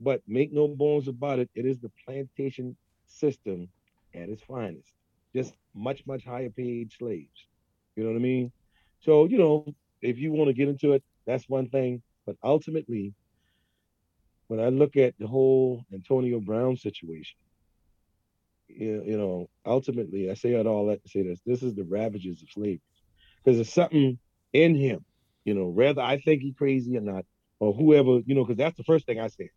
[0.00, 3.68] But make no bones about it, it is the plantation system
[4.14, 4.92] at its finest.
[5.34, 7.46] Just much, much higher paid slaves.
[7.96, 8.52] You know what I mean?
[9.00, 12.02] So, you know, if you want to get into it, that's one thing.
[12.26, 13.14] But ultimately,
[14.48, 17.36] when I look at the whole Antonio Brown situation,
[18.68, 22.42] you, know, ultimately, I say it all that to say this: this is the ravages
[22.42, 22.80] of slavery,
[23.44, 24.18] because there's something
[24.52, 25.04] in him,
[25.44, 27.24] you know, whether I think he's crazy or not,
[27.60, 29.48] or whoever, you know, because that's the first thing I said.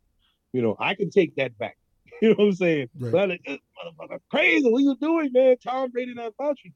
[0.53, 1.77] You know, I can take that back.
[2.21, 2.89] You know what I'm saying?
[2.97, 3.11] Right.
[3.11, 4.69] But like, this motherfucker crazy.
[4.69, 5.57] What you doing, man?
[5.57, 6.71] Tom Brady not about you.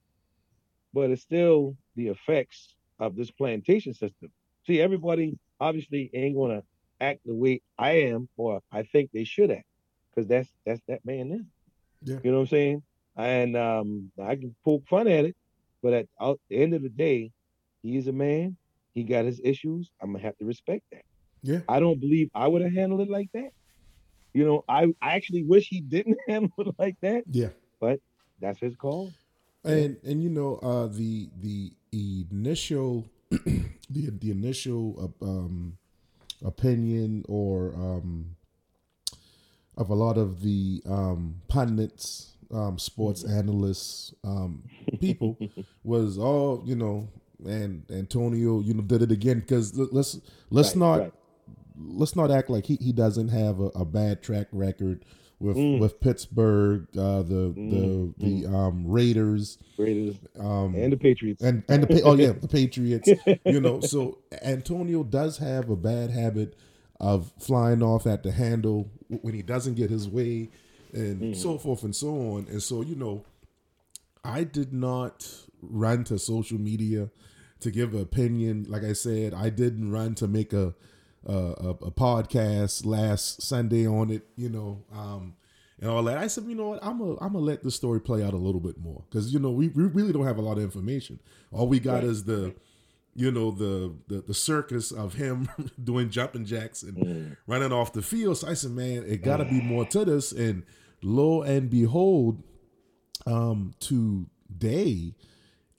[0.94, 4.32] But it's still the effects of this plantation system.
[4.68, 6.64] See, everybody obviously ain't gonna
[7.00, 9.66] act the way I am, or I think they should act,
[10.10, 11.46] because that's that's that man there.
[12.04, 12.20] Yeah.
[12.24, 12.84] You know what I'm saying?
[13.16, 15.36] And um, I can poke fun at it,
[15.82, 17.32] But at, at the end of the day,
[17.82, 18.58] he is a man.
[18.94, 19.90] He got his issues.
[20.02, 21.04] I'm gonna have to respect that.
[21.42, 21.60] Yeah.
[21.70, 23.52] I don't believe I would have handled it like that.
[24.34, 27.24] You know, I, I actually wish he didn't handle it like that.
[27.30, 27.50] Yeah.
[27.80, 28.00] But
[28.40, 29.12] that's his call.
[29.64, 35.78] And and you know uh, the the initial the the initial uh, um,
[36.46, 38.36] opinion or um,
[39.78, 44.64] of a lot of the um, pundits, um, sports analysts, um,
[45.00, 45.38] people
[45.84, 47.08] was all you know,
[47.46, 51.14] and Antonio, you know, did it again because let's let's Right, not right.
[51.80, 55.06] Let's not act like he, he doesn't have a, a bad track record
[55.40, 55.80] with Mm.
[55.80, 61.42] with Pittsburgh, uh, the the the um, Raiders, Raiders um, and the Patriots.
[61.42, 63.10] and and the Pa- oh yeah, the Patriots.
[63.46, 66.58] You know, so Antonio does have a bad habit
[67.00, 70.50] of flying off at the handle when he doesn't get his way,
[70.92, 72.48] and so forth and so on.
[72.50, 73.24] And so you know,
[74.26, 75.26] I did not
[75.62, 77.12] run to social media
[77.62, 78.66] to give an opinion.
[78.68, 80.76] Like I said, I didn't run to make a
[81.26, 84.24] a, a, a podcast last Sunday on it.
[84.36, 84.84] You know.
[84.94, 85.36] Um,
[85.82, 86.18] and all that.
[86.18, 86.84] I said, you know what?
[86.84, 89.40] I'm gonna I'm gonna let the story play out a little bit more because you
[89.40, 91.20] know we, we really don't have a lot of information.
[91.54, 92.04] All we got Right.
[92.04, 92.54] is the,
[93.16, 95.48] you know, the, the the circus of him
[95.84, 97.38] doing jumping jacks and Mm.
[97.48, 98.38] running off the field.
[98.40, 100.34] So I said, man, it got to be more to this.
[100.34, 100.64] And
[101.02, 102.44] lo and behold,
[103.26, 105.14] um, today,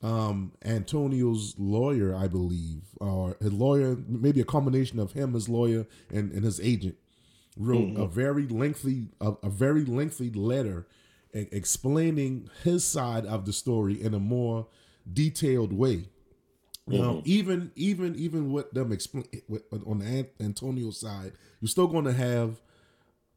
[0.02, 5.86] um, Antonio's lawyer, I believe, or his lawyer, maybe a combination of him, his lawyer,
[6.12, 6.96] and, and his agent,
[7.56, 10.86] wrote a very lengthy, a, a very lengthy letter
[11.34, 14.66] e- explaining his side of the story in a more
[15.12, 16.08] detailed way.
[16.86, 21.86] Now, even even even with them explain with, on the An- Antonio side, you're still
[21.86, 22.60] going to have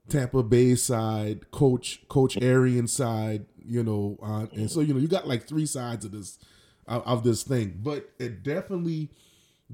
[0.10, 5.08] Tampa Bay side, Coach Coach Arian side, you know, uh, and so you know you
[5.08, 6.40] got like three sides of this
[6.88, 9.10] of, of this thing, but it definitely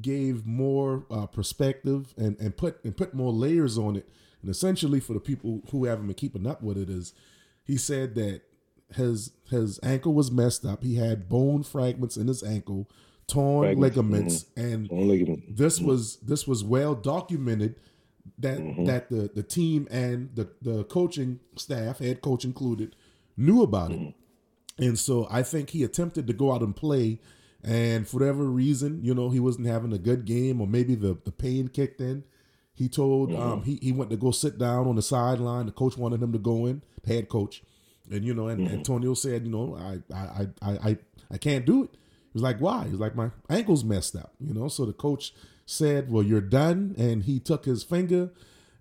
[0.02, 4.08] gave more uh, perspective and and put and put more layers on it.
[4.42, 7.14] And essentially, for the people who haven't been keeping up with it, is
[7.64, 8.42] he said that
[8.96, 10.84] his his ankle was messed up.
[10.84, 12.90] He had bone fragments in his ankle,
[13.28, 17.76] torn Fragments, ligaments, and Only this was this was well documented
[18.38, 22.96] that that the the team and the the coaching staff, head coach included,
[23.40, 24.14] knew about it.
[24.78, 27.20] And so I think he attempted to go out and play,
[27.64, 31.18] and for whatever reason, you know, he wasn't having a good game, or maybe the
[31.26, 32.24] the pain kicked in.
[32.74, 35.66] He told um, he he went to go sit down on the sideline.
[35.66, 37.62] The coach wanted him to go in, the head coach,
[38.10, 40.98] and you know, and Antonio said, you know, I I I I
[41.32, 41.90] I can't do it.
[41.92, 42.86] He was like, why?
[42.86, 44.70] He's like, my ankle's messed up, you know.
[44.70, 45.34] So the coach
[45.66, 48.32] said, well, you're done, and he took his finger,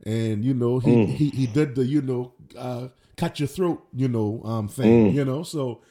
[0.05, 4.09] and you know, he he he did the you know uh, cut your throat, you
[4.09, 5.43] know, um thing, you know.
[5.43, 5.83] So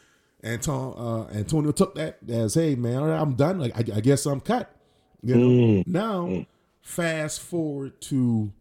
[0.44, 3.60] Anton uh, Antonio took that as, hey man, all right, I'm done.
[3.60, 4.74] Like I, I guess I'm cut.
[5.22, 5.84] You know.
[5.86, 6.46] Now,
[6.82, 8.52] fast forward to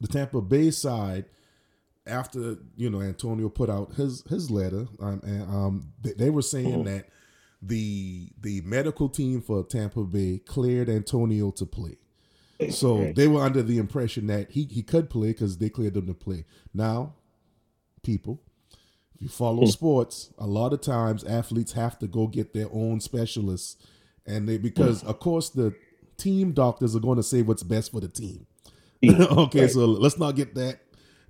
[0.00, 1.26] the Tampa Bay side
[2.06, 6.42] after you know Antonio put out his his letter, um, and um, they, they were
[6.42, 7.06] saying that
[7.62, 11.96] the the medical team for Tampa Bay cleared Antonio to play.
[12.70, 16.06] So they were under the impression that he, he could play because they cleared him
[16.06, 16.46] to play.
[16.72, 17.12] Now,
[18.06, 18.40] people,
[19.16, 19.70] if you follow hmm.
[19.70, 23.76] sports, a lot of times athletes have to go get their own specialists,
[24.24, 25.08] and they because hmm.
[25.08, 25.74] of course the
[26.16, 28.46] team doctors are going to say what's best for the team.
[29.04, 29.22] Hmm.
[29.22, 29.70] okay, Right.
[29.70, 30.80] so let's not get that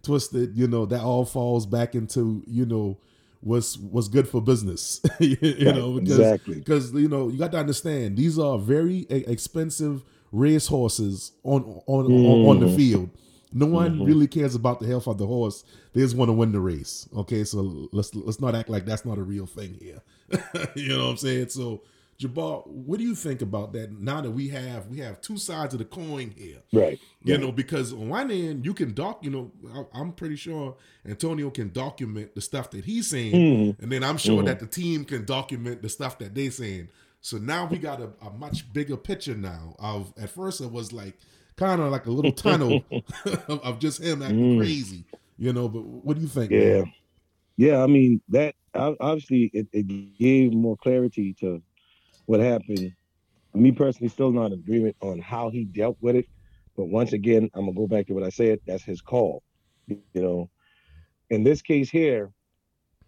[0.02, 0.56] twisted.
[0.56, 2.98] You know that all falls back into you know
[3.40, 5.00] what's what's good for business.
[5.20, 6.54] you Right, know because exactly.
[6.56, 12.06] because you know you got to understand these are very expensive race horses on on
[12.06, 13.10] on, on the field.
[13.56, 15.64] No one really cares about the health of the horse.
[15.94, 17.08] They just want to win the race.
[17.16, 20.02] Okay, so let's let's not act like that's not a real thing here.
[20.74, 21.48] you know what I'm saying?
[21.48, 21.82] So
[22.18, 23.92] Jabal, what do you think about that?
[23.92, 26.58] Now that we have we have two sides of the coin here.
[26.72, 26.98] Right.
[27.24, 27.40] You right.
[27.42, 31.48] know, because on one end you can doc, you know, I- I'm pretty sure Antonio
[31.50, 33.82] can document the stuff that he's saying, Mm-hmm.
[33.82, 36.88] and then I'm sure that the team can document the stuff that they're saying.
[37.22, 39.74] So now we got a, a much bigger picture now.
[39.78, 41.18] Of at first it was like
[41.56, 45.04] kind of like a little tunnel of, of just him acting crazy,
[45.38, 45.68] you know.
[45.68, 46.50] But what do you think?
[46.50, 46.60] Mm.
[46.60, 46.74] Yeah.
[46.82, 46.92] man?
[47.56, 51.62] Yeah, I mean that obviously it, it gave more clarity to
[52.26, 52.92] what happened.
[53.54, 56.26] Me personally, still not in agreement on how he dealt with it.
[56.76, 58.60] But once again, I'm gonna go back to what I said.
[58.66, 59.42] That's his call.
[59.86, 60.50] You know,
[61.30, 62.30] in this case here,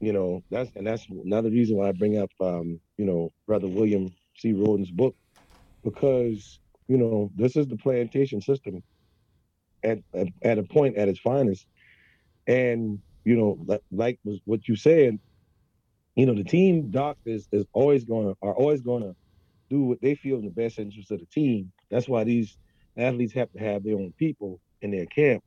[0.00, 3.68] you know that's and that's another reason why I bring up, um, you know, Brother
[3.68, 4.52] William C.
[4.52, 5.14] Rhoden's book
[5.84, 8.82] because you know this is the plantation system
[9.82, 11.66] at at, at a point at its finest,
[12.46, 13.58] and you know,
[13.92, 15.18] like, was what you said,
[16.16, 19.14] you know, the team doctors is always going to are always going to
[19.70, 21.72] do what they feel in the best interest of the team.
[21.90, 22.56] That's why these
[22.96, 25.42] athletes have to have their own people in their camp.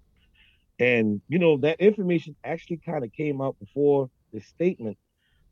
[0.79, 4.97] And you know that information actually kind of came out before the statement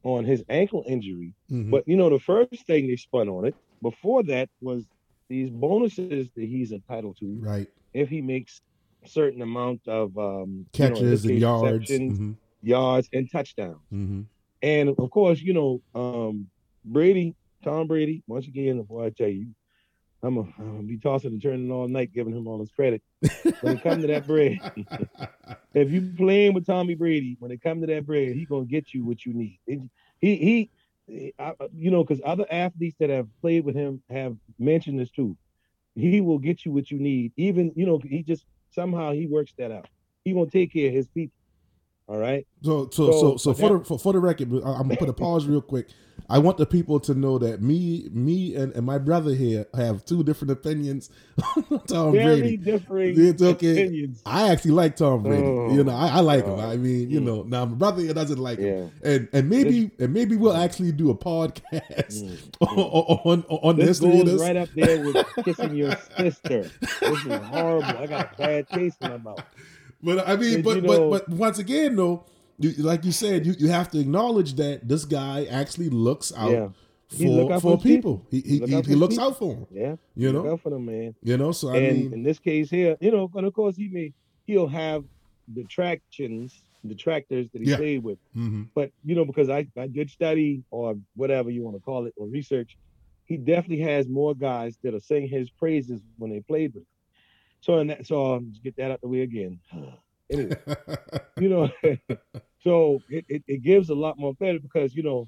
[0.03, 1.33] on his ankle injury.
[1.51, 1.71] Mhm.
[1.71, 4.85] But you know, the first thing they spun on it before that was
[5.29, 8.61] these bonuses that he's entitled to right if he makes
[9.05, 11.63] a certain amount of um, you know, catches and yards.
[11.63, 13.77] receptions, hmm yards, and touchdowns.
[13.89, 14.21] hmm
[14.61, 16.47] And of course, you know, um,
[16.83, 19.47] Brady, Tom Brady, once again, boy, I tell you,
[20.21, 23.01] I'm gonna be tossing and turning all night, giving him all his credit.
[23.61, 24.59] When it comes to that bread,
[25.73, 28.93] if you playing with Tommy Brady, when it comes to that bread, he gonna get
[28.93, 29.59] you what you need.
[29.67, 29.89] It-
[30.21, 30.71] he he,
[31.39, 35.11] I, uh, you know, because other athletes that have played with him have mentioned this
[35.11, 35.37] too.
[35.95, 37.33] He will get you what you need.
[37.37, 39.87] Even you know, he just somehow he works that out.
[40.23, 41.38] He gonna take care of his people.
[42.09, 42.45] All right.
[42.63, 45.09] So, so, so, So, so for that- the for, for the record, I'm gonna put
[45.09, 45.87] a pause real quick.
[46.29, 50.03] I want the people to know that me, me, and, and my brother here have
[50.05, 51.09] two different opinions
[51.71, 52.57] on Tom Very Brady.
[52.57, 53.71] differing It's okay.
[53.83, 54.21] opinions.
[54.25, 55.41] I actually like Tom Brady.
[55.47, 56.59] Oh, you know, I, I like him.
[56.59, 57.23] I mean, you Mm.
[57.23, 60.91] know, now my brother here doesn't like him, and and maybe and maybe we'll actually
[60.91, 62.23] do a podcast
[62.59, 63.21] Mm.
[63.25, 64.41] on, on on This history goes this.
[64.41, 66.63] right up there with kissing your sister.
[67.01, 67.83] This is horrible.
[67.85, 69.43] I got a bad taste in my mouth.
[70.01, 72.25] But I mean, but you but know- but once again, though,
[72.57, 76.51] you, like you said, you, you have to acknowledge that this guy actually looks out
[76.51, 76.69] Yeah.
[77.17, 78.25] For out for for his people.
[78.29, 79.27] He he, Look he, he looks people.
[79.29, 79.67] out for them.
[79.71, 79.95] Yeah.
[80.15, 81.15] You know, out for them, man.
[81.23, 81.51] you know.
[81.51, 84.13] So I and mean, in this case here, you know, and of course he may
[84.45, 85.03] he'll have
[85.73, 87.77] detractions, detractors that he Yeah.
[87.77, 88.17] played with.
[88.35, 88.67] mhm.
[88.75, 92.13] But you know, because I, I did study or whatever you want to call it
[92.17, 92.77] or research,
[93.25, 96.87] he definitely has more guys that are saying his praises when they played with him.
[97.61, 99.59] So and that so um, just get that out the way again.
[100.31, 100.55] anyway,
[101.39, 101.69] you know,
[102.61, 105.27] so it, it, it gives a lot more credit because you know,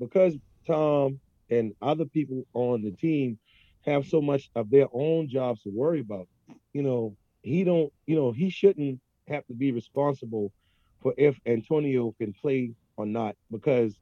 [0.00, 0.34] because
[0.66, 1.20] Tom
[1.50, 3.38] and other people on the team
[3.82, 6.28] have so much of their own jobs to worry about.
[6.72, 10.52] You know, he don't, you know, he shouldn't have to be responsible
[11.00, 13.94] for if Antonio can play or not because,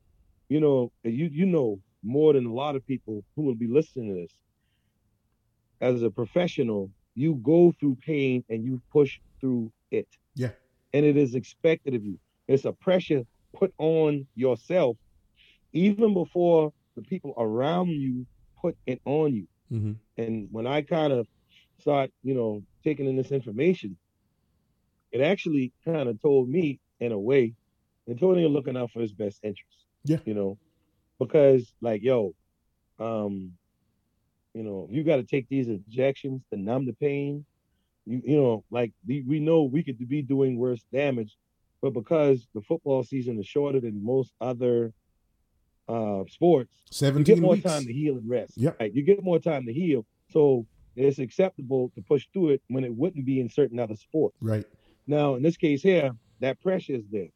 [0.49, 4.09] you know, you you know more than a lot of people who will be listening
[4.09, 4.33] to this.
[5.81, 10.09] As a professional, you go through pain and you push through it.
[10.35, 10.51] Yeah.
[10.93, 12.19] And it is expected of you.
[12.49, 14.97] It's a pressure put on yourself
[15.73, 18.27] even before the people around you
[18.61, 19.47] put it on you.
[19.73, 19.97] Mhm.
[20.17, 21.27] And when I kind of
[21.79, 23.97] start, you know, taking in this information,
[25.11, 27.55] it actually kind of told me in a way,
[28.09, 29.87] Antonio looking out for his best interest.
[30.05, 30.19] Yeah.
[30.25, 30.59] You know,
[31.19, 32.35] because like, yo,
[32.99, 33.53] um,
[34.55, 37.45] you know, you got to take these injections to numb the pain.
[38.07, 41.37] You, you know, like we, we know we could be doing worse damage,
[41.83, 44.93] but because the football season is shorter than most other
[45.87, 47.65] uh sports, you seventeen get more weeks.
[47.65, 48.53] time to heal and rest.
[48.57, 48.81] Yep.
[48.81, 48.95] Right?
[48.95, 50.07] You get more time to heal.
[50.31, 54.37] So it's acceptable to push through it when it wouldn't be in certain other sports.
[54.41, 54.65] Right.
[55.07, 57.29] Now, in this case here, that pressure is there.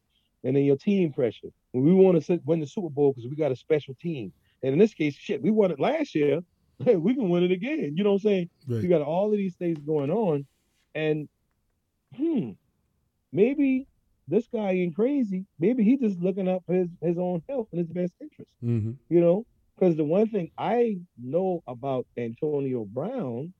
[0.44, 1.48] And then your team pressure.
[1.72, 4.32] When we want to win the Super Bowl because we got a special team.
[4.62, 6.40] And in this case, shit, we won it last year.
[6.78, 7.94] We can win it again.
[7.96, 8.50] You know what I'm saying?
[8.68, 8.82] Right.
[8.82, 10.46] You got all of these things going on.
[10.94, 11.28] And
[12.16, 12.50] hmm,
[13.32, 13.86] maybe
[14.28, 15.46] this guy ain't crazy.
[15.58, 18.92] Maybe he just looking out for his, his own health and his best interest hmm
[19.08, 19.44] you know
[19.76, 23.52] because the one thing i know about antonio brown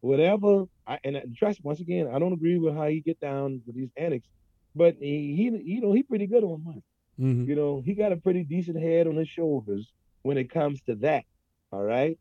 [0.00, 3.76] whatever I, and trust once again i don't agree with how he get down with
[3.76, 4.26] these antics,
[4.74, 6.82] but he, he you know he pretty good on money
[7.18, 9.92] hmm you know he got a pretty decent head on his shoulders
[10.22, 11.24] when it comes to that
[11.72, 12.18] all right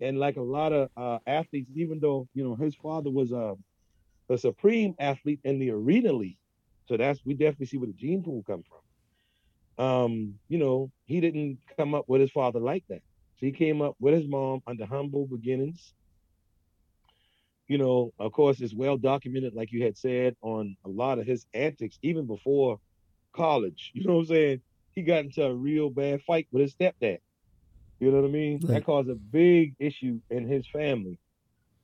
[0.00, 3.54] and like a lot of uh, athletes even though you know his father was a,
[4.30, 6.38] a supreme athlete in the arena league
[6.86, 8.78] so that's we definitely see where the gene pool come from
[9.78, 13.02] um, you know, he didn't come up with his father like that.
[13.36, 15.94] So he came up with his mom under humble beginnings.
[17.66, 21.26] You know, of course, it's well documented, like you had said, on a lot of
[21.26, 22.78] his antics, even before
[23.34, 23.90] college.
[23.94, 24.60] You know what I'm saying?
[24.92, 27.18] He got into a real bad fight with his stepdad.
[28.00, 28.62] You know what I mean?
[28.62, 28.68] Right.
[28.68, 31.18] That caused a big issue in his family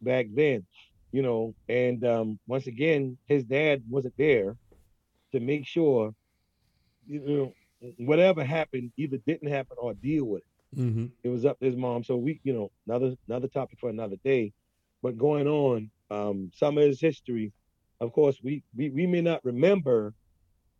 [0.00, 0.66] back then.
[1.12, 4.56] You know, and um, once again, his dad wasn't there
[5.32, 6.14] to make sure,
[7.06, 7.54] you know,
[7.98, 10.46] whatever happened either didn't happen or deal with it.
[10.74, 12.04] hmm It was up to his mom.
[12.04, 14.52] So we, you know, another another topic for another day.
[15.02, 17.52] But going on, um, some of his history,
[18.00, 20.14] of course, we we, we may not remember,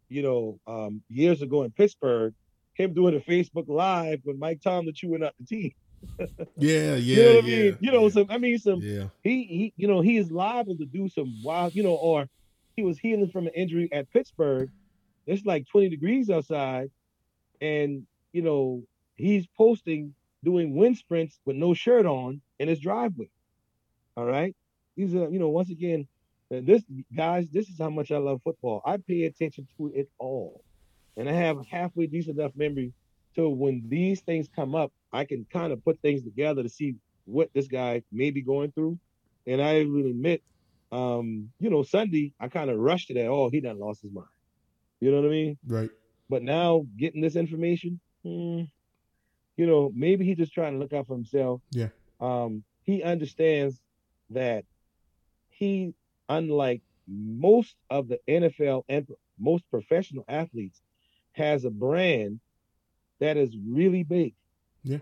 [0.08, 2.34] you know, um, years ago in Pittsburgh,
[2.80, 5.74] him doing a Facebook Live with Mike Tomlin chewing up the teeth.
[6.56, 6.94] Yeah.
[6.96, 6.96] Yeah.
[6.96, 7.78] you know what yeah, I mean?
[7.80, 8.08] You know, yeah.
[8.08, 9.08] some I mean some Yeah.
[9.22, 12.28] he he you know he is liable to do some wild you know or
[12.76, 14.70] he was healing from an injury at Pittsburgh.
[15.26, 16.90] It's like 20 degrees outside,
[17.60, 18.82] and you know
[19.16, 23.28] he's posting doing wind sprints with no shirt on in his driveway.
[24.16, 24.56] All right,
[24.96, 26.08] these are you know once again,
[26.50, 26.82] this
[27.14, 28.82] guys, this is how much I love football.
[28.84, 30.64] I pay attention to it all,
[31.20, 32.92] and I have halfway decent enough memory
[33.34, 36.96] so when these things come up, I can kind of put things together to see
[37.24, 38.98] what this guy may be going through.
[39.46, 40.42] And I will admit,
[40.92, 44.12] um, you know, Sunday I kind of rushed it at, oh, he done lost his
[44.12, 44.26] mind.
[45.00, 45.58] You know what I mean?
[45.66, 45.90] Right.
[46.28, 48.62] But now getting this information, hmm,
[49.56, 51.60] you know, maybe he's just trying to look out for himself.
[51.70, 51.88] Yeah.
[52.20, 53.80] Um, he understands
[54.30, 54.64] that
[55.48, 55.94] he,
[56.28, 59.08] unlike most of the NFL and
[59.38, 60.82] most professional athletes,
[61.41, 62.41] has a brand
[63.18, 64.34] that is really big.
[64.84, 64.99] Yeah.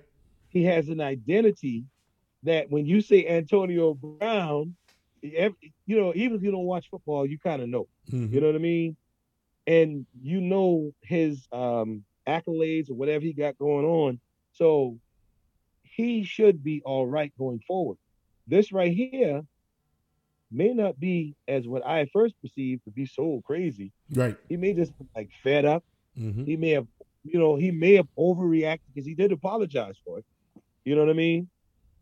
[0.49, 1.84] He has an identity
[2.45, 4.74] that when you say Antonio Brown,
[5.20, 5.55] you
[5.89, 7.89] know, even if you don't watch football, you kind of know.
[8.11, 8.32] Mhm.
[8.32, 8.97] You know what I mean?
[9.66, 14.20] And you know his um, accolades or whatever he got going on.
[14.53, 14.99] So
[15.82, 17.99] he should be all right going forward.
[18.47, 19.43] This right here
[20.51, 23.93] may not be as what I first perceived to be so crazy.
[24.14, 24.36] Right.
[24.49, 25.84] He may just be like fed up.
[26.18, 26.86] Hmm He may have,
[27.24, 30.24] you know, he may have overreacted because he did apologize for it.
[30.84, 31.48] You know what I mean?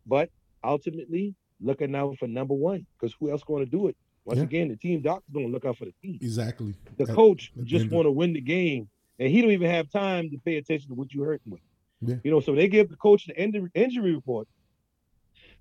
[0.06, 0.30] But
[0.64, 3.96] ultimately, looking out for number one because who else going to do it?
[4.24, 4.44] Once Yeah.
[4.44, 6.18] again, the team doctor's going to look out for the team.
[6.20, 6.74] Exactly.
[6.96, 8.88] The At- coach at just want to win the game,
[9.18, 11.60] and he don't even have time to pay attention to what you're hurting with.
[12.02, 12.16] Yeah.
[12.24, 14.48] You know, so they give the coach the injury, injury report.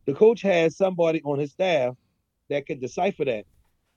[0.05, 1.95] The coach has somebody on his staff
[2.49, 3.45] that can decipher that,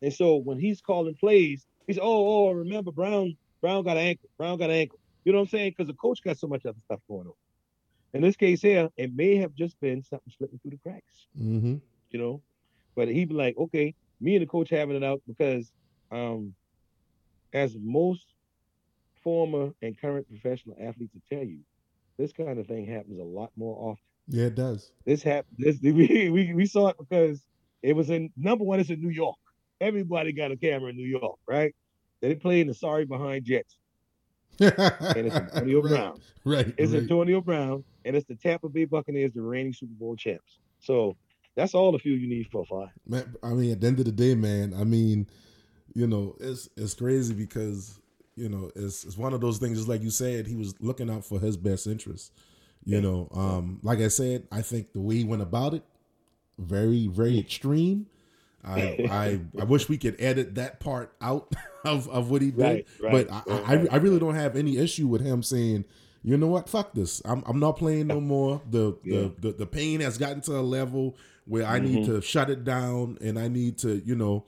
[0.00, 4.28] and so when he's calling plays, he's oh oh remember Brown Brown got an ankle
[4.38, 4.98] Brown got an ankle.
[5.24, 5.74] You know what I'm saying?
[5.76, 7.34] Because the coach got so much other stuff going on.
[8.14, 11.76] In this case here, it may have just been something slipping through the cracks hmm
[12.10, 12.42] you know.
[12.96, 15.70] But he'd be like, okay, me and the coach having it out because
[16.10, 16.54] um
[17.52, 18.26] as most
[19.22, 21.60] former and current professional athletes will tell you,
[22.18, 24.02] this kind of thing happens a lot more often.
[24.28, 24.92] Yeah, it does.
[25.06, 27.42] This happened this we, we we saw it because
[27.82, 29.36] it was in number one, it's in New York.
[29.80, 31.74] Everybody got a camera in New York, right?
[32.20, 33.76] They didn't play in the sorry behind Jets.
[34.60, 34.72] and
[35.14, 36.20] it's Antonio Brown.
[36.44, 36.74] Right.
[36.76, 37.02] It's right.
[37.02, 40.58] Antonio Brown, and it's the Tampa Bay Buccaneers, the reigning Super Bowl champs.
[40.80, 41.16] So
[41.54, 42.88] that's all the fuel you need for a five.
[43.06, 45.28] Man, I mean, at the end of the day, man, I mean,
[45.94, 48.00] you know, it's it's crazy because
[48.36, 49.78] you know it's it's one of those things.
[49.78, 52.32] Just like you said, he was looking out for his best interest.
[52.84, 53.02] You Yeah.
[53.02, 55.82] know, um, like I said, I think the way he went about it,
[56.58, 58.06] very very extreme.
[58.64, 58.80] I
[59.10, 61.52] I I wish we could edit that part out
[61.84, 63.42] of of what he did, Right, right, but I,
[63.74, 65.84] right, I I really don't have any issue with him saying.
[66.24, 66.68] You know what?
[66.68, 67.22] Fuck this.
[67.24, 68.60] I'm I'm not playing no more.
[68.68, 69.20] The Yeah.
[69.20, 72.16] the, the the pain has gotten to a level where I need Mm-hmm.
[72.16, 74.44] to shut it down and I need to, you know,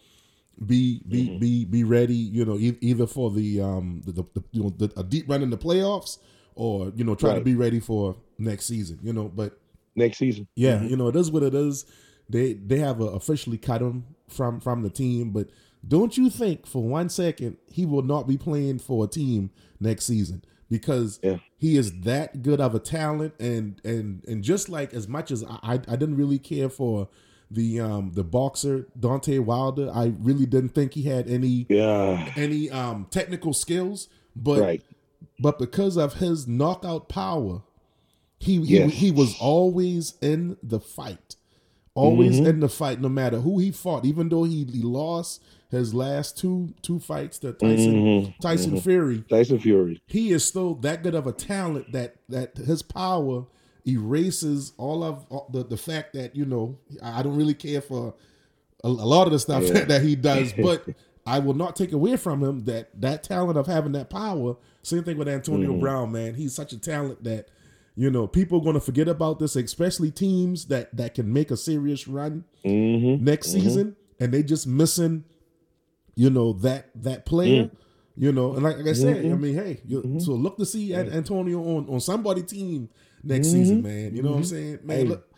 [0.66, 1.38] be be Mm-hmm.
[1.38, 4.70] be be ready, you know, e- either for the um the, the, the you know
[4.76, 6.18] the, a deep run in the playoffs
[6.56, 9.28] or you know try to be ready for next season, you know.
[9.28, 9.56] But
[9.94, 10.48] Next season.
[10.56, 11.84] yeah, you know, it is what it is.
[12.30, 15.48] They they have officially cut him from from the team, but
[15.86, 19.50] don't you think for one second he will not be playing for a team
[19.80, 21.38] next season because Yeah.
[21.56, 25.42] he is that good of a talent and and and just like as much as
[25.44, 27.08] I I, I didn't really care for
[27.50, 32.32] the um the boxer Deontay Wilder, I really didn't think he had any Yeah.
[32.36, 34.82] any um technical skills, but Right.
[35.40, 37.62] but because of his knockout power,
[38.38, 38.92] he Yes.
[38.92, 41.36] he, he was always in the fight,
[41.94, 42.46] always Mhm.
[42.46, 44.04] in the fight, no matter who he fought.
[44.04, 48.34] Even though he, he lost his last two two fights to Tyson Mhm.
[48.40, 48.82] Tyson Mhm.
[48.82, 50.00] Fury, Tyson Fury.
[50.06, 53.44] he is still that good of a talent that that his power
[53.86, 58.14] erases all of all the the fact that you know I don't really care for
[58.84, 59.84] a, a lot of the stuff Yeah.
[59.84, 60.84] that, he does, but
[61.26, 64.56] I will not take away from him that that talent of having that power.
[64.82, 65.80] Same thing with Antonio Mhm.
[65.80, 66.34] Brown, man.
[66.34, 67.48] He's such a talent that
[68.00, 71.50] you know people are going to forget about this, especially teams that that can make
[71.50, 73.22] a serious run Mm-hmm.
[73.24, 75.24] next season, and they just missing,
[76.14, 77.70] you know that that player.
[78.16, 79.40] You know, and like, like I said, I Mhm.
[79.40, 80.20] mean, hey, you, Mhm.
[80.20, 82.88] so look to see An- Antonio on on somebody team
[83.22, 84.14] next season, man.
[84.14, 84.96] You know what I'm saying, man?
[84.98, 85.04] Hey.
[85.04, 85.28] Look,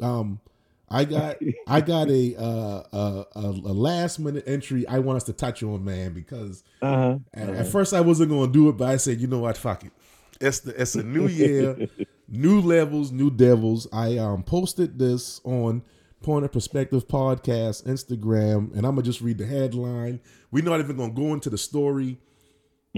[0.00, 0.40] um,
[0.88, 5.24] I got I got a uh a, a, a last minute entry I want us
[5.24, 7.18] to touch on, man, because Uh-huh.
[7.32, 9.84] at, at first I wasn't gonna do it, but I said, you know what, fuck
[9.84, 9.92] it.
[10.40, 11.88] It's the it's a new year,
[12.28, 13.86] new levels, new devils.
[13.92, 15.82] I um posted this on
[16.22, 20.20] Point of Perspective podcast, Instagram, and I'm gonna just read the headline.
[20.50, 22.18] We're not even gonna go into the story.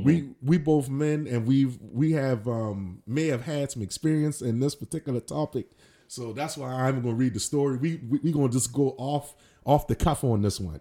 [0.02, 4.60] We we both men and we've we have um may have had some experience in
[4.60, 5.66] this particular topic.
[6.08, 7.76] So that's why I'm gonna read the story.
[7.76, 9.34] We we we gonna just go off
[9.64, 10.80] off the cuff on this one.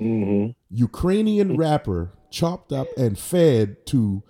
[0.00, 0.50] Mm-hmm.
[0.70, 4.22] Ukrainian rapper chopped up and fed to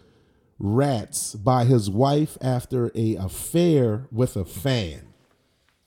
[0.62, 5.12] rats by his wife after a affair with a fan.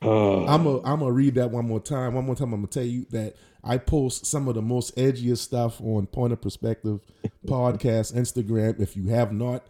[0.02, 0.08] Uh.
[0.08, 2.14] Oh, I'm a I'm gonna read that one more time.
[2.14, 5.40] One more time, I'm gonna tell you that I post some of the most edgiest
[5.40, 7.00] stuff on Point of Perspective
[7.48, 8.80] podcast Instagram.
[8.80, 9.66] If you have not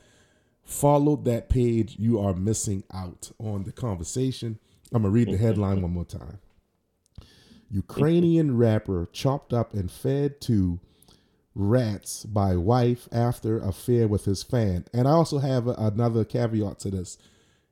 [0.63, 4.57] followed that page, you are missing out on the conversation.
[4.91, 6.39] I'm gonna read the headline one more time.
[7.69, 10.79] Ukrainian rapper chopped up and fed to
[11.55, 14.85] rats by wife after affair with his fan.
[14.93, 17.17] And I also have a, another caveat to this.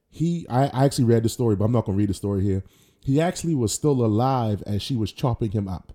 [0.09, 2.63] He, I, I actually read the story, but I'm not gonna read the story here.
[3.01, 5.91] He actually was still alive as she was chopping him up.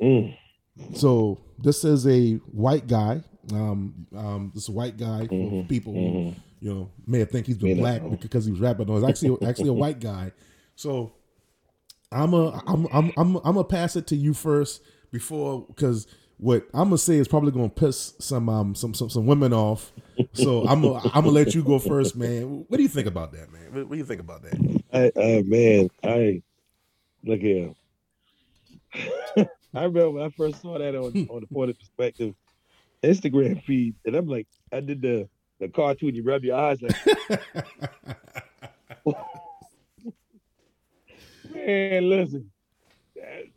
[0.00, 0.34] mm,
[0.94, 3.22] So this is a white guy.
[3.52, 6.34] Um, um, this white guy for Mhm, people mhm.
[6.60, 8.16] you know may have think he's been black know.
[8.20, 8.86] because he was rapping.
[8.86, 10.32] No, it's actually actually a white guy.
[10.76, 11.12] So
[12.12, 16.06] I'm a I'm I'm I'm I'm gonna pass it to you first before because
[16.38, 19.92] what I'm gonna say is probably gonna piss some um some some, some women off.
[20.32, 22.64] So I'm gonna I'm gonna let you go first, man.
[22.68, 23.72] What do you think about that, man?
[23.72, 24.80] What, what do you think about that?
[24.92, 26.42] I, uh, man, I
[27.24, 27.74] look here.
[29.74, 32.34] I remember when I first saw that on on the point of perspective
[33.02, 35.28] Instagram feed, and I'm like, I did the
[35.60, 36.14] the cartoon.
[36.14, 36.94] You rub your eyes like,
[41.52, 42.50] man, listen,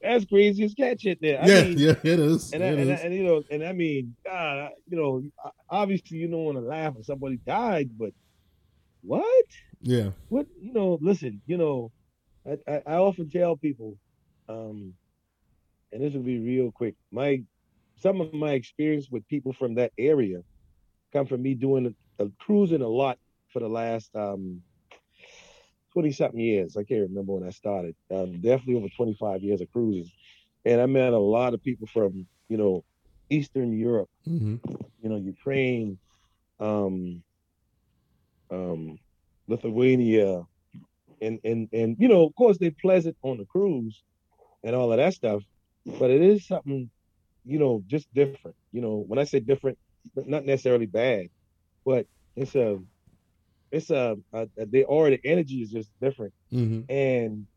[0.02, 1.42] that's crazy as cat shit there.
[1.42, 2.54] I yeah, mean, yeah, it is.
[2.54, 5.24] And, I, It and, I, and you know, and I mean, God, I, you know,
[5.70, 8.12] obviously you don't want to laugh when somebody died, but
[9.02, 9.46] what?
[9.82, 10.12] Yeah.
[10.30, 10.48] What?
[10.60, 11.92] You know, listen, you know,
[12.46, 13.98] I, I, I often tell people,
[14.50, 14.94] um,
[15.92, 16.96] and this will be real quick.
[17.12, 17.44] My
[18.02, 20.42] some of my experience with people from that area
[21.14, 23.18] come from me doing a, cruising a lot
[23.52, 24.62] for the last um
[25.94, 26.78] 20 something years.
[26.78, 27.96] I can't remember when I started.
[28.12, 30.12] Um, definitely over 25 years of cruising.
[30.66, 32.84] And I met a lot of people from, you know,
[33.30, 34.56] Eastern Europe, hmm
[35.02, 35.98] you know, Ukraine,
[36.60, 37.24] um,
[38.52, 39.00] um,
[39.48, 40.44] Lithuania,
[41.22, 44.04] and and and you know, of course, they're pleasant on the cruise
[44.64, 45.44] and all of that stuff,
[46.00, 46.90] but it is something,
[47.46, 48.56] you know, just different.
[48.72, 49.78] You know, when I say different,
[50.16, 51.28] not necessarily bad,
[51.86, 52.80] but it's a,
[53.72, 57.48] it's a, a, they already energy is just different, hmm and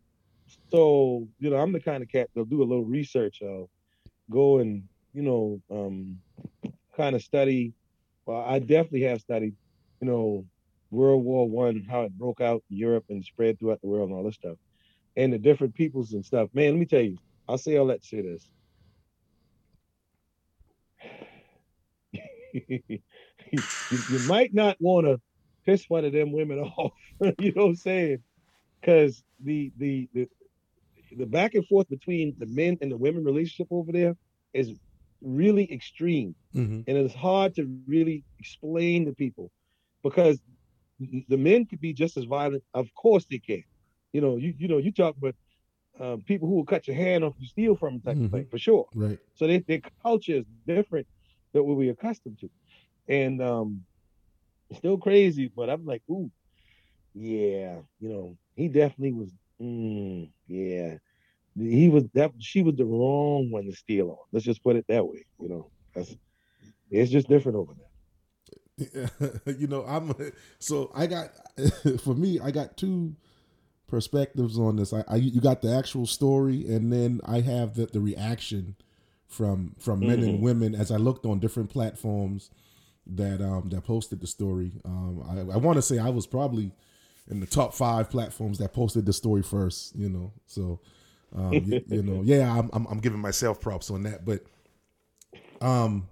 [0.70, 3.40] so you know, I'm the kind of cat that'll do a little research.
[3.42, 3.70] I'll
[4.30, 6.18] go and you know, um,
[6.96, 7.72] kind of study.
[8.26, 9.54] Well, I definitely have studied,
[10.00, 10.44] you know,
[10.90, 14.18] World War One, how it broke out in Europe and spread throughout the world and
[14.18, 14.56] all this stuff,
[15.16, 16.48] and the different peoples and stuff.
[16.52, 18.48] Man, let me tell you, I'll say all that to say this.
[22.68, 23.00] you,
[24.10, 25.20] you might not want to
[25.64, 26.92] piss one of them women off.
[27.38, 28.18] you know what I'm saying?
[28.80, 30.28] Because the, the the
[31.16, 34.16] the back and forth between the men and the women relationship over there
[34.52, 34.74] is
[35.22, 39.34] really extreme hmm and it's hard to really explain to people
[40.02, 40.26] because
[41.28, 42.62] the men could be just as violent.
[42.74, 43.62] Of course they can.
[44.12, 45.34] You know, you you know, you talk about
[46.00, 48.24] um, people who will cut your hand off, you steal from them type Mhm.
[48.24, 48.86] of thing for sure.
[48.94, 49.18] Right.
[49.34, 51.06] So they, their culture is different
[51.52, 52.50] than what we're accustomed to,
[53.08, 53.84] and um,
[54.72, 55.50] still crazy.
[55.54, 56.30] But I'm like, ooh,
[57.14, 59.32] yeah, you know, he definitely was.
[59.62, 60.96] Mm, yeah,
[61.56, 62.32] he was that.
[62.40, 64.18] She was the wrong one to steal on.
[64.32, 65.26] Let's just put it that way.
[65.40, 66.16] You know, that's
[66.90, 67.86] it's just different over there.
[68.76, 69.08] Yeah,
[69.58, 70.12] you know, I'm
[70.58, 71.30] so I got
[72.00, 73.14] for me, I got two
[73.88, 74.92] perspectives on this.
[74.92, 78.76] I, I you got the actual story, and then I have the the reaction
[79.28, 80.42] from from men and Mhm.
[80.42, 82.50] women as I looked on different platforms
[83.06, 84.72] that um that posted the story.
[84.84, 86.72] Um, I, I want to say I was probably
[87.30, 89.94] in the top five platforms that posted the story first.
[89.96, 90.80] You know, so
[91.36, 94.40] um, you, you know, yeah, I'm, I'm I'm giving myself props on that, but
[95.60, 96.08] um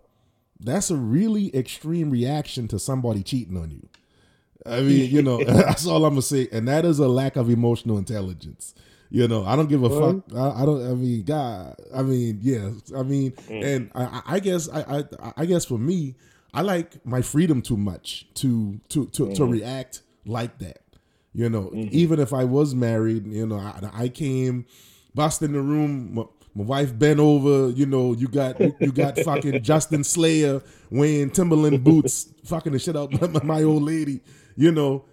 [0.60, 3.88] that's a really extreme reaction to somebody cheating on you.
[4.64, 7.50] I mean, you know, that's all I'm gonna say, and that is a lack of
[7.50, 8.74] emotional intelligence.
[9.10, 10.36] You know, I don't give a Well- fuck.
[10.38, 10.90] I, I don't.
[10.90, 11.74] I mean, God.
[11.94, 12.70] I mean, yeah.
[12.96, 14.80] I mean, and I, I- I guess I,
[15.20, 16.14] I, I guess for me,
[16.54, 19.50] I like my freedom too much to to to, to mm-hmm.
[19.50, 20.82] react like that.
[21.34, 21.88] You know, mm-hmm.
[21.92, 24.66] even if I was married, you know, I, I came,
[25.14, 26.14] bust in the room.
[26.14, 26.24] My,
[26.54, 27.70] my wife bent over.
[27.70, 32.96] You know, you got you got fucking Justin Slayer wearing Timberland boots, fucking the shit
[32.96, 34.20] out my, my old lady.
[34.54, 35.06] You know,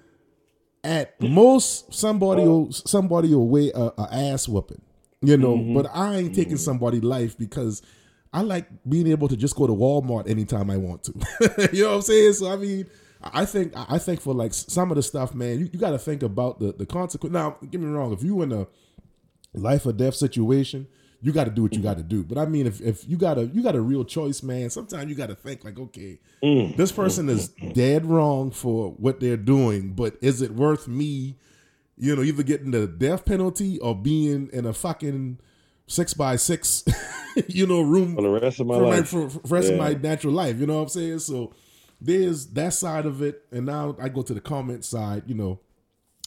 [0.84, 4.82] at most somebody will somebody will wear a, a ass whooping.
[5.22, 5.74] You know, mm-hmm.
[5.74, 7.82] but I ain't taking somebody life because
[8.32, 11.70] I like being able to just go to Walmart anytime I want to.
[11.74, 12.34] you know what I'm saying?
[12.34, 12.86] So I mean,
[13.22, 16.00] I think I think for like some of the stuff, man, you, you got to
[16.00, 17.34] think about the the consequence.
[17.34, 18.68] Now, get me wrong, if you in a
[19.54, 20.88] life or death situation,
[21.22, 22.24] you got to do what you got to do.
[22.24, 25.10] But I mean, if, if you got a you got a real choice, man, sometimes
[25.10, 26.78] you got to think like, okay, Mm.
[26.78, 31.36] this person is dead wrong for what they're doing, but is it worth me,
[31.98, 35.40] you know, either getting the death penalty or being in a fucking
[35.90, 36.86] six by six,
[37.48, 39.78] you know, room For the rest of my for, my, for, for the rest of
[39.78, 40.58] my natural life.
[40.58, 41.20] You know what I'm saying?
[41.20, 41.54] So
[42.00, 45.24] there's that side of it, and now I go to the comment side.
[45.26, 45.60] You know,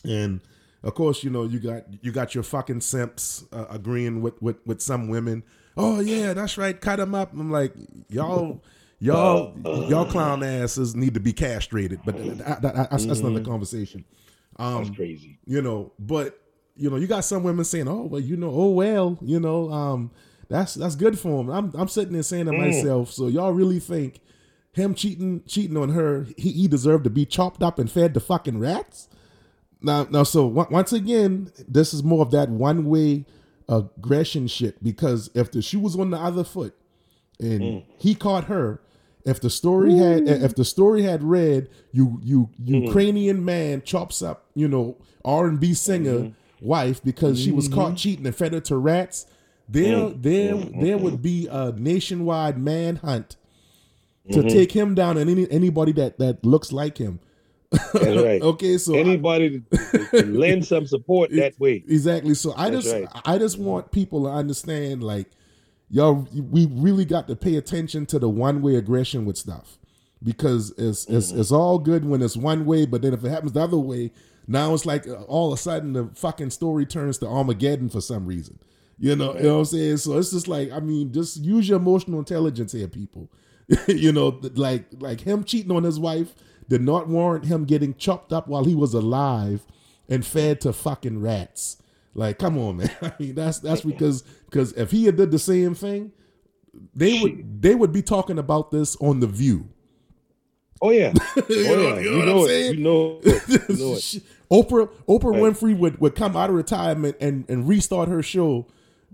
[0.05, 0.41] and
[0.83, 4.57] of course, you know, you got you got your fucking simps uh, agreeing with, with
[4.67, 5.45] with some women.
[5.77, 6.79] Oh yeah, that's right.
[6.79, 7.33] Cut them up.
[7.33, 7.73] I'm like,
[8.09, 8.63] y'all,
[8.99, 9.57] y'all,
[9.89, 12.01] y'all clown asses need to be castrated.
[12.05, 13.51] But uh, that, that, that's, that's another mm-hmm.
[13.51, 14.05] conversation.
[14.59, 15.39] That's um, crazy.
[15.47, 16.42] You know, but
[16.83, 19.71] you know, you got some women saying, "Oh, well, you know, oh well, you know,
[19.71, 20.11] um,
[20.49, 22.59] that's that's good for him." I'm I'm sitting there saying to mm.
[22.59, 24.21] myself, so y'all really think
[24.73, 28.21] him cheating cheating on her, he, he deserved to be chopped up and fed to
[28.21, 29.09] fucking rats?
[29.81, 33.27] Now, now, so on- once again, this is more of that one way
[33.69, 34.83] aggression shit.
[34.83, 36.75] Because if the shoe was on the other foot
[37.39, 37.85] and mm.
[37.97, 38.81] he caught her,
[39.25, 42.87] if the story had if the story had read you you mm-hmm.
[42.87, 46.42] Ukrainian man chops up you know R and B singer mm-hmm.
[46.63, 47.97] Wife because she was caught mm-hmm.
[47.97, 49.27] cheating and fed her to rats,
[49.69, 53.37] there oh, there oh, there would be a nationwide manhunt
[54.31, 54.49] to mm-hmm.
[54.49, 57.21] take him down and any anybody that that looks like him.
[57.71, 58.43] That's right.
[58.43, 61.83] Okay, so Anybody to lend some support that way.
[61.89, 62.35] Exactly.
[62.35, 63.09] So I That's just right.
[63.25, 65.29] I just want people to understand like
[65.89, 69.79] y'all we really got to pay attention to the one way aggression with stuff.
[70.23, 71.41] Because it's it's Mm-hmm.
[71.41, 74.13] it's all good when it's one way, but then if it happens the other way,
[74.47, 78.01] now it's like uh, all of a sudden the fucking story turns to Armageddon for
[78.01, 78.59] some reason.
[78.99, 79.97] You know, you know what I'm saying?
[79.97, 83.31] So it's just like I mean, just use your emotional intelligence here, people.
[83.89, 86.35] you know, like like him cheating on his wife
[86.69, 89.67] did not warrant him getting chopped up while he was alive
[90.09, 91.79] and fed to fucking rats.
[92.15, 92.91] Like, come on, man.
[93.01, 96.13] I mean, that's that's because because if he had did the same thing,
[96.95, 99.69] they would they would be talking about this on the View.
[100.83, 101.13] Oh yeah.
[101.37, 101.71] Oh You yeah.
[101.77, 102.75] know- you know what I'm saying?
[102.75, 103.43] You know it.
[103.69, 103.99] You know.
[104.51, 105.43] Oprah Oprah Right.
[105.43, 108.67] Winfrey would, would come out of retirement and, and restart her show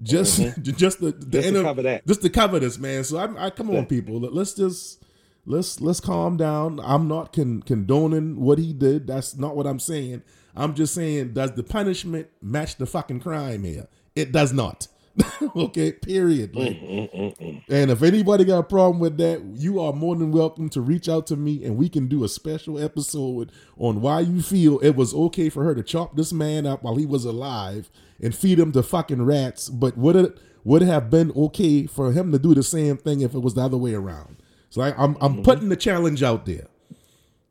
[0.02, 1.30] just just the, the Mm-hmm.
[1.30, 2.06] Just to inter- cover that.
[2.06, 3.04] just to cover this man.
[3.04, 5.04] So I, I come on people, let's just
[5.46, 6.80] let's let's calm down.
[6.82, 9.06] I'm not con- condoning what he did.
[9.06, 10.22] That's not what I'm saying.
[10.56, 13.86] I'm just saying does the punishment match the fucking crime here?
[14.16, 14.88] It does not.
[15.56, 16.54] okay, period.
[16.54, 20.16] Like, mm, mm, mm, and if anybody got a problem with that, you are more
[20.16, 24.00] than welcome to reach out to me and we can do a special episode on
[24.00, 27.06] why you feel it was okay for her to chop this man up while he
[27.06, 27.90] was alive
[28.20, 32.12] and feed him to fucking rats, but would it would it have been okay for
[32.12, 34.36] him to do the same thing if it was the other way around?
[34.70, 35.42] So I, I'm I'm mm-hmm.
[35.42, 36.66] putting the challenge out there.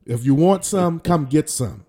[0.06, 1.86] If you want some, come get some.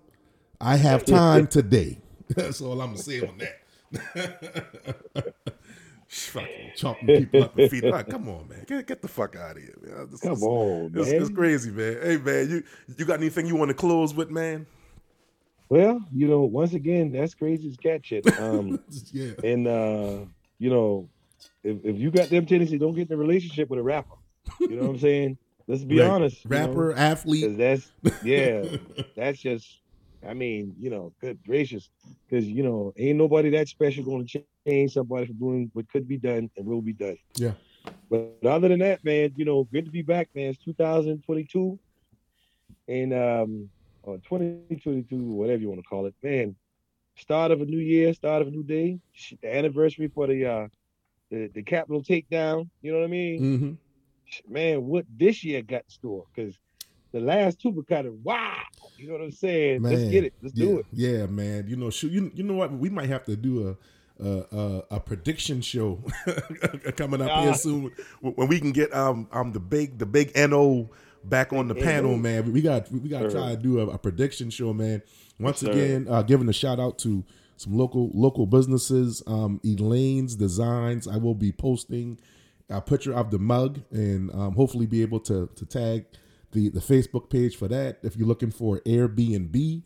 [0.59, 1.99] I have time today.
[2.29, 5.33] That's all I'm gonna say on that.
[6.09, 7.91] Fucking chopping people up and feeding.
[7.91, 10.07] Like, come on, man, get, get the fuck out of here, man.
[10.09, 11.21] This Come is- on, It's, man.
[11.21, 11.97] it's crazy, man.
[12.01, 12.63] Hey, man, you
[12.97, 14.65] you got anything you want to close with, man?
[15.69, 18.25] Well, you know, once again, that's crazy as cat shit.
[18.39, 18.79] Um,
[19.13, 20.25] yeah, and uh,
[20.57, 21.07] you know,
[21.63, 24.15] if, if you got them tendencies, don't get in a relationship with a rapper.
[24.59, 25.37] You know what I'm saying?
[25.67, 26.09] Let's be Right.
[26.09, 26.43] honest.
[26.43, 26.67] you know?
[26.67, 27.55] rapper, athlete.
[27.55, 27.91] That's
[28.23, 28.65] yeah,
[29.15, 29.75] that's just.
[30.27, 31.87] I mean, you know, good gracious,
[32.27, 36.07] because you know, ain't nobody that special going to change somebody from doing what could
[36.07, 37.17] be done and will be done.
[37.35, 37.53] Yeah.
[38.09, 40.47] But other than that, man, you know, good to be back, man.
[40.47, 41.79] It's 2022,
[42.87, 43.69] and um,
[44.03, 46.55] or 2022, whatever you want to call it, man.
[47.15, 48.99] Start of a new year, start of a new day.
[49.41, 50.67] The anniversary for the uh,
[51.29, 52.69] the the Capitol takedown.
[52.81, 53.37] You know what I mean?
[53.39, 53.73] hmm
[54.47, 56.25] man, what this year got in store?
[56.33, 56.57] Because
[57.11, 58.57] the last two were kind of wow.
[58.97, 59.81] You know what I'm saying?
[59.81, 60.33] Let's get it.
[60.41, 60.85] Let's yeah, do it.
[60.91, 61.65] Yeah, man.
[61.67, 62.71] You know, shoot, you you know what?
[62.71, 63.75] We might have to do a
[64.19, 66.03] a, prediction show
[66.97, 67.91] coming up here soon
[68.21, 70.89] when we can get um um the big the big no
[71.23, 72.51] back on the panel, man.
[72.51, 73.39] We got we got to Sure.
[73.39, 75.01] try to do a, a prediction show, man.
[75.39, 75.71] Once Sure.
[75.71, 77.23] again, uh, giving a shout out to
[77.57, 79.21] some local local businesses.
[79.27, 81.07] Um, Elaine's Designs.
[81.07, 82.19] I will be posting
[82.69, 86.05] a picture of the mug and um, hopefully be able to to tag
[86.51, 87.99] the the Facebook page for that.
[88.03, 89.83] If you're looking for Airbnb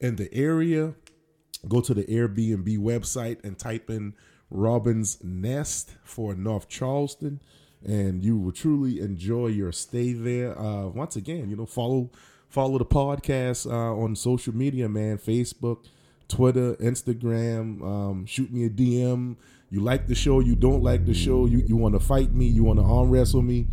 [0.00, 0.94] in the area,
[1.68, 4.14] go to the Airbnb website and type in
[4.50, 7.40] Robin's Nest for North Charleston,
[7.84, 10.58] and you will truly enjoy your stay there.
[10.58, 12.10] Uh, once again, you know, follow
[12.48, 15.18] follow the podcast uh, on social media, man.
[15.18, 15.86] Facebook,
[16.28, 17.82] Twitter, Instagram.
[17.82, 19.36] Um, shoot me a DM.
[19.72, 22.46] You like the show, you don't like the show, you, you want to fight me,
[22.46, 23.68] you want to arm wrestle me.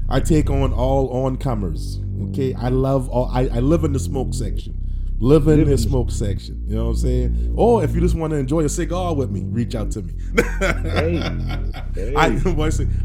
[0.08, 2.00] I take on all on comers.
[2.30, 3.30] Okay, I love all.
[3.30, 4.81] I, I live in the smoke section.
[5.22, 6.64] Live in Live the in smoke section.
[6.66, 7.54] You know what I'm saying?
[7.54, 10.14] Or if you just want to enjoy a cigar with me, reach out to me.
[10.58, 11.16] Hey,
[11.94, 12.14] hey.
[12.16, 12.26] I,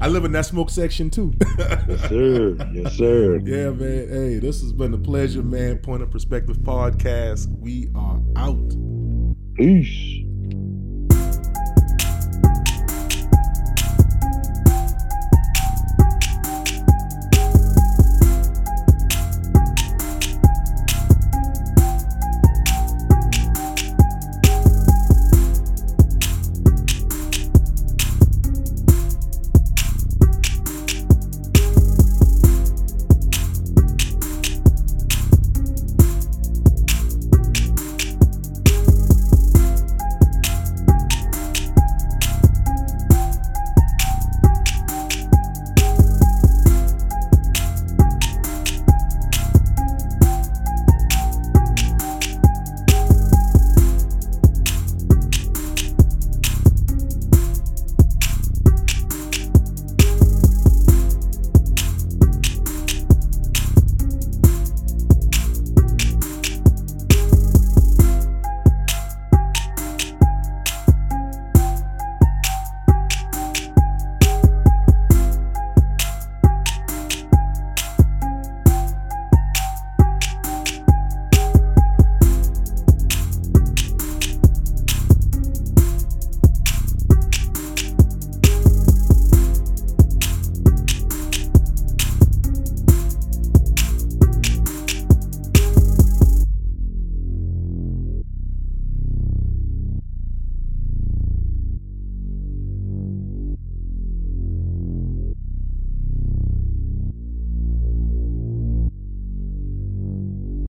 [0.02, 1.32] I live in that smoke section too.
[1.60, 2.58] yes, sir.
[2.74, 3.38] Yes, sir.
[3.46, 4.10] yeah, man.
[4.10, 5.78] Hey, this has been a pleasure, man.
[5.78, 7.56] Point of Perspective podcast.
[7.60, 8.76] We are out.
[9.54, 10.17] Peace.